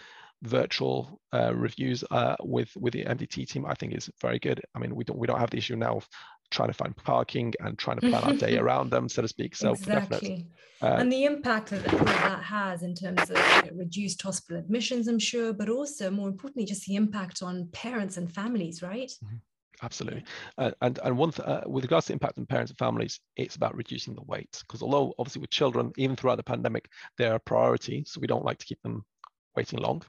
virtual 0.43 1.21
uh, 1.33 1.55
reviews 1.55 2.05
uh, 2.11 2.37
with 2.43 2.71
with 2.77 2.93
the 2.93 3.05
MDT 3.05 3.49
team, 3.49 3.67
I 3.67 3.75
think 3.75 3.95
is 3.95 4.11
very 4.21 4.39
good. 4.39 4.61
I 4.75 4.79
mean, 4.79 4.95
we 4.95 5.05
don't 5.05 5.19
we 5.19 5.27
don't 5.27 5.41
have 5.41 5.51
the 5.51 5.59
issue 5.59 5.77
now 5.77 5.97
of 5.97 6.09
trying 6.51 6.69
to 6.69 6.75
find 6.75 6.97
parking 6.97 7.53
and 7.61 7.79
trying 7.79 7.99
to 7.99 8.09
plan 8.09 8.23
our 8.25 8.35
day 8.35 8.59
around 8.65 8.91
them, 8.91 9.09
so 9.09 9.23
to 9.23 9.29
speak. 9.29 9.57
So 9.57 9.73
exactly. 9.73 10.47
Uh, 10.83 10.97
and 10.99 11.11
the 11.11 11.25
impact 11.25 11.71
that 11.71 11.83
that 11.85 12.43
has 12.43 12.83
in 12.83 12.95
terms 12.95 13.31
of 13.31 13.37
you 13.37 13.71
know, 13.71 13.77
reduced 13.77 14.21
hospital 14.21 14.59
admissions, 14.59 15.09
I'm 15.09 15.19
sure, 15.19 15.53
but 15.53 15.69
also 15.69 16.11
more 16.11 16.29
importantly, 16.29 16.67
just 16.67 16.87
the 16.87 16.97
impact 16.97 17.43
on 17.43 17.69
parents 17.73 18.17
and 18.17 18.33
families, 18.33 18.83
right? 18.83 19.11
Mm-hmm. 19.25 19.37
Absolutely, 19.85 20.25
uh, 20.57 20.71
and 20.81 20.99
and 21.05 21.19
one 21.19 21.31
th- 21.31 21.47
uh, 21.47 21.61
with 21.67 21.85
regards 21.85 22.07
to 22.07 22.15
impact 22.15 22.39
on 22.39 22.47
parents 22.47 22.71
and 22.71 22.79
families, 22.79 23.21
it's 23.37 23.57
about 23.57 23.77
reducing 23.77 24.15
the 24.15 24.23
weight 24.23 24.63
because 24.67 24.81
although 24.83 25.13
obviously 25.19 25.43
with 25.43 25.51
children, 25.51 25.93
even 25.99 26.17
throughout 26.17 26.37
the 26.37 26.43
pandemic, 26.43 26.89
they're 27.19 27.35
a 27.35 27.41
priority, 27.41 28.03
so 28.07 28.19
we 28.19 28.27
don't 28.27 28.47
like 28.47 28.57
to 28.59 28.65
keep 28.65 28.81
them 28.83 29.05
waiting 29.57 29.79
long. 29.81 30.03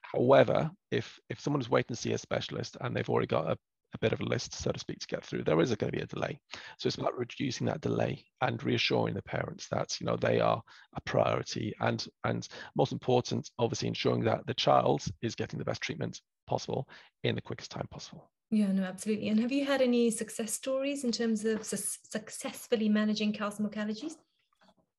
However, 0.00 0.70
if 0.90 1.20
if 1.28 1.40
someone 1.40 1.60
is 1.60 1.68
waiting 1.68 1.94
to 1.94 2.00
see 2.00 2.14
a 2.14 2.18
specialist 2.18 2.78
and 2.80 2.96
they've 2.96 3.08
already 3.10 3.26
got 3.26 3.50
a 3.50 3.58
a 3.94 3.98
bit 3.98 4.12
of 4.12 4.20
a 4.20 4.24
list, 4.24 4.54
so 4.54 4.70
to 4.70 4.78
speak, 4.78 4.98
to 5.00 5.06
get 5.06 5.24
through. 5.24 5.44
There 5.44 5.60
is 5.60 5.74
going 5.74 5.92
to 5.92 5.96
be 5.98 6.02
a 6.02 6.06
delay. 6.06 6.38
So 6.78 6.86
it's 6.86 6.96
about 6.96 7.18
reducing 7.18 7.66
that 7.66 7.80
delay 7.80 8.24
and 8.42 8.62
reassuring 8.62 9.14
the 9.14 9.22
parents 9.22 9.66
that 9.70 9.98
you 10.00 10.06
know 10.06 10.16
they 10.16 10.40
are 10.40 10.62
a 10.94 11.00
priority 11.02 11.74
and 11.80 12.06
and 12.24 12.48
most 12.76 12.92
important, 12.92 13.50
obviously 13.58 13.88
ensuring 13.88 14.24
that 14.24 14.46
the 14.46 14.54
child 14.54 15.04
is 15.22 15.34
getting 15.34 15.58
the 15.58 15.64
best 15.64 15.82
treatment 15.82 16.20
possible 16.46 16.88
in 17.24 17.34
the 17.34 17.42
quickest 17.42 17.70
time 17.70 17.86
possible. 17.90 18.30
Yeah, 18.50 18.72
no, 18.72 18.82
absolutely. 18.84 19.28
And 19.28 19.40
have 19.40 19.52
you 19.52 19.66
had 19.66 19.82
any 19.82 20.10
success 20.10 20.52
stories 20.52 21.04
in 21.04 21.12
terms 21.12 21.44
of 21.44 21.64
su- 21.64 21.98
successfully 22.10 22.88
managing 22.88 23.32
cow's 23.32 23.60
milk 23.60 23.74
allergies? 23.74 24.16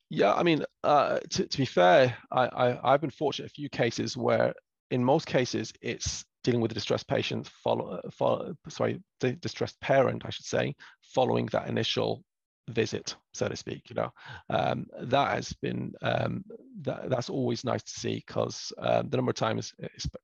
Yeah, 0.10 0.34
I 0.34 0.44
mean, 0.44 0.64
uh, 0.84 1.20
to, 1.32 1.48
to 1.48 1.58
be 1.58 1.66
fair, 1.66 2.16
I, 2.32 2.46
I, 2.46 2.94
I've 2.94 3.02
been 3.02 3.10
fortunate 3.10 3.48
a 3.48 3.54
few 3.54 3.70
cases 3.70 4.16
where 4.16 4.54
in 4.92 5.04
most 5.04 5.26
cases 5.26 5.72
it's 5.82 6.26
dealing 6.44 6.62
with 6.62 6.72
a 6.72 6.76
distressed 6.76 7.08
patient, 7.08 7.48
follow, 7.48 8.00
follow 8.12 8.54
sorry, 8.70 9.02
the 9.20 9.34
distressed 9.34 9.80
parent, 9.82 10.24
I 10.26 10.30
should 10.30 10.46
say, 10.46 10.76
following 11.14 11.48
that 11.48 11.68
initial 11.68 12.24
visit, 12.70 13.16
so 13.34 13.48
to 13.48 13.56
speak. 13.56 13.90
You 13.90 13.96
know, 13.96 14.14
um, 14.50 14.86
that 15.02 15.36
has 15.36 15.54
been 15.62 15.94
um, 16.02 16.44
that, 16.82 17.10
that's 17.10 17.30
always 17.30 17.64
nice 17.64 17.84
to 17.84 18.00
see 18.00 18.24
because 18.26 18.72
um, 18.80 19.10
the 19.10 19.18
number 19.18 19.32
of 19.32 19.36
times, 19.36 19.74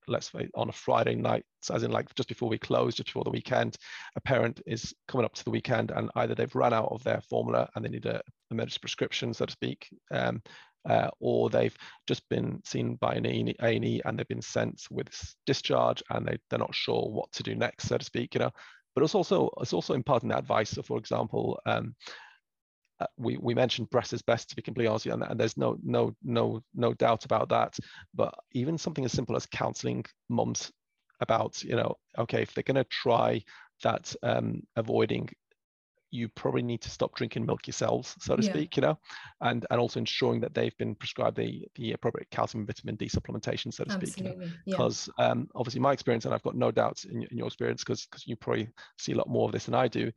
let's 0.08 0.31
say 0.31 0.49
on 0.55 0.69
a 0.69 0.73
Friday 0.73 1.15
night, 1.15 1.45
as 1.71 1.84
in 1.84 1.91
like 1.91 2.13
just 2.15 2.29
before 2.29 2.49
we 2.49 2.58
close, 2.58 2.95
just 2.95 3.08
before 3.08 3.23
the 3.23 3.29
weekend, 3.29 3.77
a 4.15 4.21
parent 4.21 4.62
is 4.65 4.93
coming 5.08 5.25
up 5.25 5.34
to 5.34 5.43
the 5.43 5.51
weekend 5.51 5.91
and 5.91 6.10
either 6.15 6.36
they've 6.36 6.55
run 6.55 6.73
out 6.73 6.89
of 6.91 7.03
their 7.03 7.21
formula 7.29 7.69
and 7.75 7.84
they 7.84 7.89
need 7.89 8.05
a 8.05 8.21
emergency 8.51 8.79
prescription, 8.79 9.34
so 9.34 9.45
to 9.45 9.51
speak. 9.51 9.88
Um, 10.12 10.41
uh, 10.88 11.10
or 11.19 11.49
they've 11.49 11.75
just 12.08 12.27
been 12.29 12.62
seen 12.63 12.95
by 12.95 13.15
an 13.15 13.25
A&E 13.25 14.01
and 14.05 14.19
they've 14.19 14.27
been 14.27 14.41
sent 14.41 14.84
with 14.91 15.08
discharge 15.47 16.03
and 16.12 16.27
they, 16.27 16.38
they're 16.49 16.60
not 16.60 16.75
sure 16.75 17.10
what 17.10 17.31
to 17.31 17.41
do 17.43 17.55
next, 17.55 17.88
so 17.88 17.97
to 17.97 18.05
speak, 18.05 18.36
you 18.36 18.39
know. 18.39 18.51
But 18.93 19.03
it's 19.03 19.15
also 19.15 19.49
it's 19.60 19.73
also 19.73 19.93
imparting 19.93 20.31
advice. 20.31 20.69
So, 20.69 20.81
for 20.81 20.97
example, 20.97 21.60
um, 21.65 21.95
uh, 22.99 23.08
we, 23.17 23.38
we 23.38 23.53
mentioned 23.53 23.89
breast 23.89 24.13
is 24.13 24.21
best 24.21 24.49
to 24.49 24.55
be 24.55 24.62
completely 24.62 24.88
honest, 24.88 25.05
and, 25.08 25.23
and 25.23 25.39
there's 25.39 25.58
no 25.58 25.77
no 25.84 26.13
no 26.23 26.62
no 26.73 26.93
doubt 26.93 27.25
about 27.25 27.49
that. 27.49 27.77
But 28.13 28.34
even 28.53 28.77
something 28.77 29.05
as 29.05 29.12
simple 29.12 29.36
as 29.36 29.45
counselling 29.45 30.05
mums 30.29 30.71
about 31.21 31.63
you 31.63 31.75
know 31.75 31.95
okay 32.17 32.41
if 32.41 32.53
they're 32.53 32.63
going 32.63 32.75
to 32.75 32.84
try 32.86 33.41
that 33.84 34.13
um, 34.23 34.62
avoiding 34.75 35.29
you 36.15 36.29
probably 36.29 36.62
need 36.62 36.81
to 36.81 36.89
stop 36.89 37.13
drinking 37.15 37.45
milk 37.45 37.67
yourselves, 37.67 38.15
so 38.19 38.36
to 38.36 38.43
yeah. 38.43 38.49
speak, 38.49 38.77
you 38.77 38.81
know, 38.81 38.97
and 39.41 39.65
and 39.69 39.79
also 39.79 39.99
ensuring 39.99 40.39
that 40.39 40.53
they've 40.53 40.77
been 40.77 40.95
prescribed 40.95 41.36
the 41.36 41.67
the 41.75 41.91
appropriate 41.91 42.29
calcium 42.31 42.62
and 42.62 42.67
vitamin 42.67 42.95
D 42.95 43.08
supplementation, 43.08 43.73
so 43.73 43.84
to 43.84 43.91
Absolutely. 43.91 44.47
speak. 44.47 44.51
Because 44.65 45.08
you 45.08 45.13
know? 45.17 45.25
yeah. 45.25 45.31
um, 45.31 45.47
obviously 45.55 45.81
my 45.81 45.91
experience, 45.91 46.25
and 46.25 46.34
I've 46.34 46.43
got 46.43 46.55
no 46.55 46.71
doubts 46.71 47.05
in, 47.05 47.23
in 47.23 47.38
your 47.38 47.47
experience, 47.47 47.84
because 47.84 48.05
because 48.05 48.25
you 48.25 48.36
probably 48.36 48.69
see 48.97 49.12
a 49.12 49.17
lot 49.17 49.29
more 49.29 49.45
of 49.47 49.51
this 49.51 49.65
than 49.65 49.75
I 49.75 49.88
do. 49.88 50.12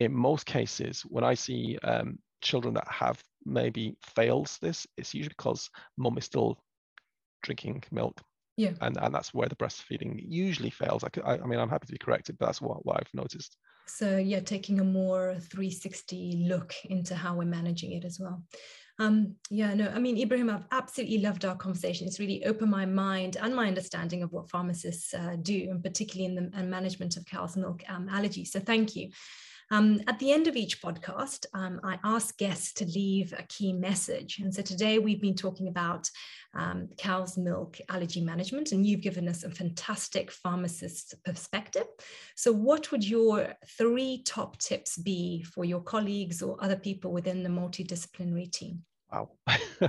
In 0.00 0.12
most 0.12 0.46
cases, 0.46 1.02
when 1.02 1.24
I 1.24 1.34
see 1.34 1.78
um, 1.84 2.18
children 2.40 2.74
that 2.74 2.88
have 2.88 3.22
maybe 3.44 3.96
fails 4.14 4.58
this, 4.60 4.86
it's 4.96 5.14
usually 5.14 5.34
because 5.36 5.70
mum 5.96 6.18
is 6.18 6.24
still 6.24 6.58
drinking 7.42 7.84
milk. 7.90 8.20
Yeah. 8.56 8.72
And 8.80 8.98
and 9.00 9.14
that's 9.14 9.32
where 9.32 9.48
the 9.48 9.56
breastfeeding 9.56 10.22
usually 10.26 10.70
fails. 10.70 11.04
I, 11.04 11.08
I, 11.24 11.38
I 11.38 11.46
mean 11.46 11.58
i'm 11.58 11.70
happy 11.70 11.86
to 11.86 11.92
be 11.92 11.98
corrected 11.98 12.36
but 12.38 12.46
that's 12.46 12.60
what, 12.60 12.84
what 12.84 12.98
i've 12.98 13.14
noticed. 13.14 13.56
So 13.86 14.18
yeah 14.18 14.40
taking 14.40 14.80
a 14.80 14.84
more 14.84 15.34
360 15.34 16.44
look 16.48 16.74
into 16.84 17.14
how 17.14 17.34
we're 17.36 17.44
managing 17.44 17.92
it 17.92 18.04
as 18.04 18.18
well. 18.20 18.42
Um, 18.98 19.36
yeah 19.50 19.72
no 19.72 19.88
i 19.88 19.98
mean 19.98 20.18
ibrahim 20.18 20.50
i've 20.50 20.66
absolutely 20.70 21.18
loved 21.18 21.46
our 21.46 21.56
conversation. 21.56 22.06
It's 22.06 22.20
really 22.20 22.44
opened 22.44 22.70
my 22.70 22.84
mind 22.84 23.38
and 23.40 23.56
my 23.56 23.66
understanding 23.66 24.22
of 24.22 24.32
what 24.32 24.50
pharmacists 24.50 25.14
uh, 25.14 25.36
do 25.40 25.68
and 25.70 25.82
particularly 25.82 26.26
in 26.26 26.50
the 26.50 26.62
management 26.62 27.16
of 27.16 27.24
cow's 27.24 27.56
milk 27.56 27.82
um, 27.88 28.08
allergy 28.10 28.44
so 28.44 28.60
thank 28.60 28.94
you 28.94 29.08
um, 29.72 30.02
at 30.06 30.18
the 30.18 30.30
end 30.30 30.48
of 30.48 30.54
each 30.54 30.82
podcast, 30.82 31.46
um, 31.54 31.80
I 31.82 31.98
ask 32.04 32.36
guests 32.36 32.74
to 32.74 32.84
leave 32.84 33.32
a 33.32 33.42
key 33.44 33.72
message. 33.72 34.38
And 34.38 34.54
so 34.54 34.60
today 34.60 34.98
we've 34.98 35.20
been 35.20 35.34
talking 35.34 35.68
about 35.68 36.10
um, 36.52 36.90
cow's 36.98 37.38
milk 37.38 37.78
allergy 37.88 38.20
management, 38.20 38.72
and 38.72 38.84
you've 38.84 39.00
given 39.00 39.26
us 39.28 39.44
a 39.44 39.50
fantastic 39.50 40.30
pharmacist 40.30 41.14
perspective. 41.24 41.86
So, 42.36 42.52
what 42.52 42.92
would 42.92 43.02
your 43.02 43.54
three 43.78 44.22
top 44.26 44.58
tips 44.58 44.98
be 44.98 45.42
for 45.42 45.64
your 45.64 45.80
colleagues 45.80 46.42
or 46.42 46.62
other 46.62 46.76
people 46.76 47.10
within 47.10 47.42
the 47.42 47.48
multidisciplinary 47.48 48.52
team? 48.52 48.84
Wow. 49.10 49.30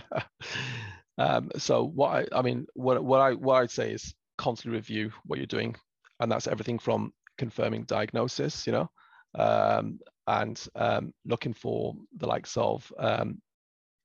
um, 1.17 1.51
so, 1.57 1.83
what 1.83 2.09
I, 2.09 2.39
I 2.39 2.41
mean, 2.41 2.67
what, 2.73 3.03
what 3.03 3.19
I 3.19 3.33
what 3.33 3.55
I'd 3.55 3.71
say 3.71 3.91
is 3.91 4.15
constantly 4.37 4.77
review 4.77 5.11
what 5.25 5.39
you're 5.39 5.45
doing, 5.45 5.75
and 6.21 6.31
that's 6.31 6.47
everything 6.47 6.79
from 6.79 7.11
confirming 7.37 7.83
diagnosis, 7.83 8.65
you 8.65 8.71
know, 8.71 8.89
um, 9.35 9.99
and 10.27 10.67
um, 10.75 11.13
looking 11.25 11.53
for 11.53 11.95
the 12.17 12.27
likes 12.27 12.55
of 12.57 12.91
um, 12.97 13.41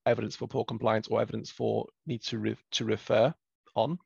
evidence 0.06 0.36
for 0.36 0.48
poor 0.48 0.64
compliance 0.64 1.08
or 1.08 1.20
evidence 1.20 1.50
for 1.50 1.86
need 2.06 2.22
to, 2.24 2.38
re- 2.38 2.56
to 2.72 2.84
refer 2.84 3.32
on, 3.74 3.98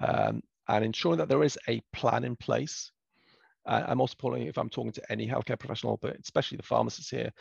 um, 0.00 0.42
and 0.68 0.84
ensuring 0.84 1.18
that 1.18 1.28
there 1.28 1.42
is 1.42 1.58
a 1.68 1.82
plan 1.92 2.24
in 2.24 2.36
place. 2.36 2.90
Uh, 3.66 3.82
and 3.88 3.98
most 3.98 4.14
importantly, 4.14 4.48
if 4.48 4.58
I'm 4.58 4.70
talking 4.70 4.92
to 4.92 5.12
any 5.12 5.26
healthcare 5.28 5.58
professional, 5.58 5.98
but 6.00 6.16
especially 6.22 6.56
the 6.56 6.62
pharmacists 6.62 7.10
here, 7.10 7.32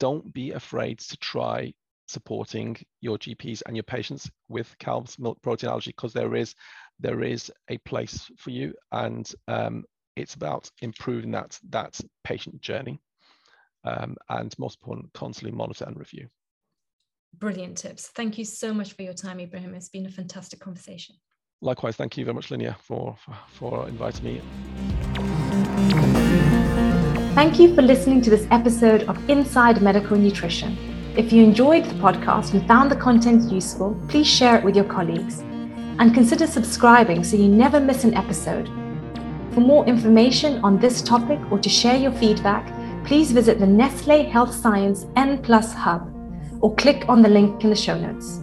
don't 0.00 0.32
be 0.32 0.52
afraid 0.52 0.98
to 0.98 1.16
try 1.18 1.72
supporting 2.08 2.76
your 3.00 3.18
GPs 3.18 3.62
and 3.66 3.76
your 3.76 3.84
patients 3.84 4.30
with 4.48 4.74
cow's 4.78 5.18
milk 5.18 5.40
protein 5.42 5.68
allergy 5.68 5.90
because 5.90 6.12
there 6.12 6.34
is 6.34 6.54
there 6.98 7.22
is 7.22 7.52
a 7.68 7.76
place 7.78 8.30
for 8.38 8.50
you 8.50 8.72
and 8.92 9.32
um, 9.46 9.84
it's 10.20 10.34
about 10.34 10.70
improving 10.82 11.30
that 11.30 11.58
that 11.70 11.98
patient 12.24 12.60
journey 12.60 13.00
um, 13.84 14.16
and 14.28 14.58
most 14.58 14.78
important 14.80 15.12
constantly 15.14 15.56
monitor 15.56 15.84
and 15.84 15.98
review 15.98 16.26
brilliant 17.34 17.76
tips 17.76 18.08
thank 18.08 18.38
you 18.38 18.44
so 18.44 18.72
much 18.72 18.92
for 18.92 19.02
your 19.02 19.12
time 19.12 19.40
ibrahim 19.40 19.74
it's 19.74 19.88
been 19.88 20.06
a 20.06 20.10
fantastic 20.10 20.60
conversation 20.60 21.14
likewise 21.60 21.96
thank 21.96 22.16
you 22.16 22.24
very 22.24 22.34
much 22.34 22.48
linia 22.48 22.76
for 22.80 23.16
for, 23.24 23.36
for 23.48 23.88
inviting 23.88 24.24
me 24.24 24.40
Thank 27.38 27.60
you 27.60 27.72
for 27.72 27.82
listening 27.82 28.20
to 28.22 28.30
this 28.30 28.48
episode 28.50 29.04
of 29.04 29.30
Inside 29.30 29.80
Medical 29.80 30.16
Nutrition. 30.16 30.76
If 31.16 31.32
you 31.32 31.44
enjoyed 31.44 31.84
the 31.84 31.94
podcast 31.94 32.52
and 32.52 32.66
found 32.66 32.90
the 32.90 32.96
content 32.96 33.52
useful, 33.52 33.96
please 34.08 34.26
share 34.26 34.58
it 34.58 34.64
with 34.64 34.74
your 34.74 34.86
colleagues. 34.86 35.38
And 36.00 36.12
consider 36.12 36.48
subscribing 36.48 37.22
so 37.22 37.36
you 37.36 37.48
never 37.48 37.78
miss 37.78 38.02
an 38.02 38.14
episode. 38.14 38.68
For 39.58 39.64
more 39.64 39.84
information 39.86 40.60
on 40.62 40.78
this 40.78 41.02
topic 41.02 41.40
or 41.50 41.58
to 41.58 41.68
share 41.68 41.96
your 41.96 42.12
feedback, 42.12 42.64
please 43.04 43.32
visit 43.32 43.58
the 43.58 43.66
Nestle 43.66 44.22
Health 44.22 44.54
Science 44.54 45.04
N 45.16 45.42
Plus 45.42 45.74
Hub 45.74 46.14
or 46.60 46.76
click 46.76 47.04
on 47.08 47.22
the 47.22 47.28
link 47.28 47.64
in 47.64 47.70
the 47.70 47.74
show 47.74 47.98
notes. 47.98 48.38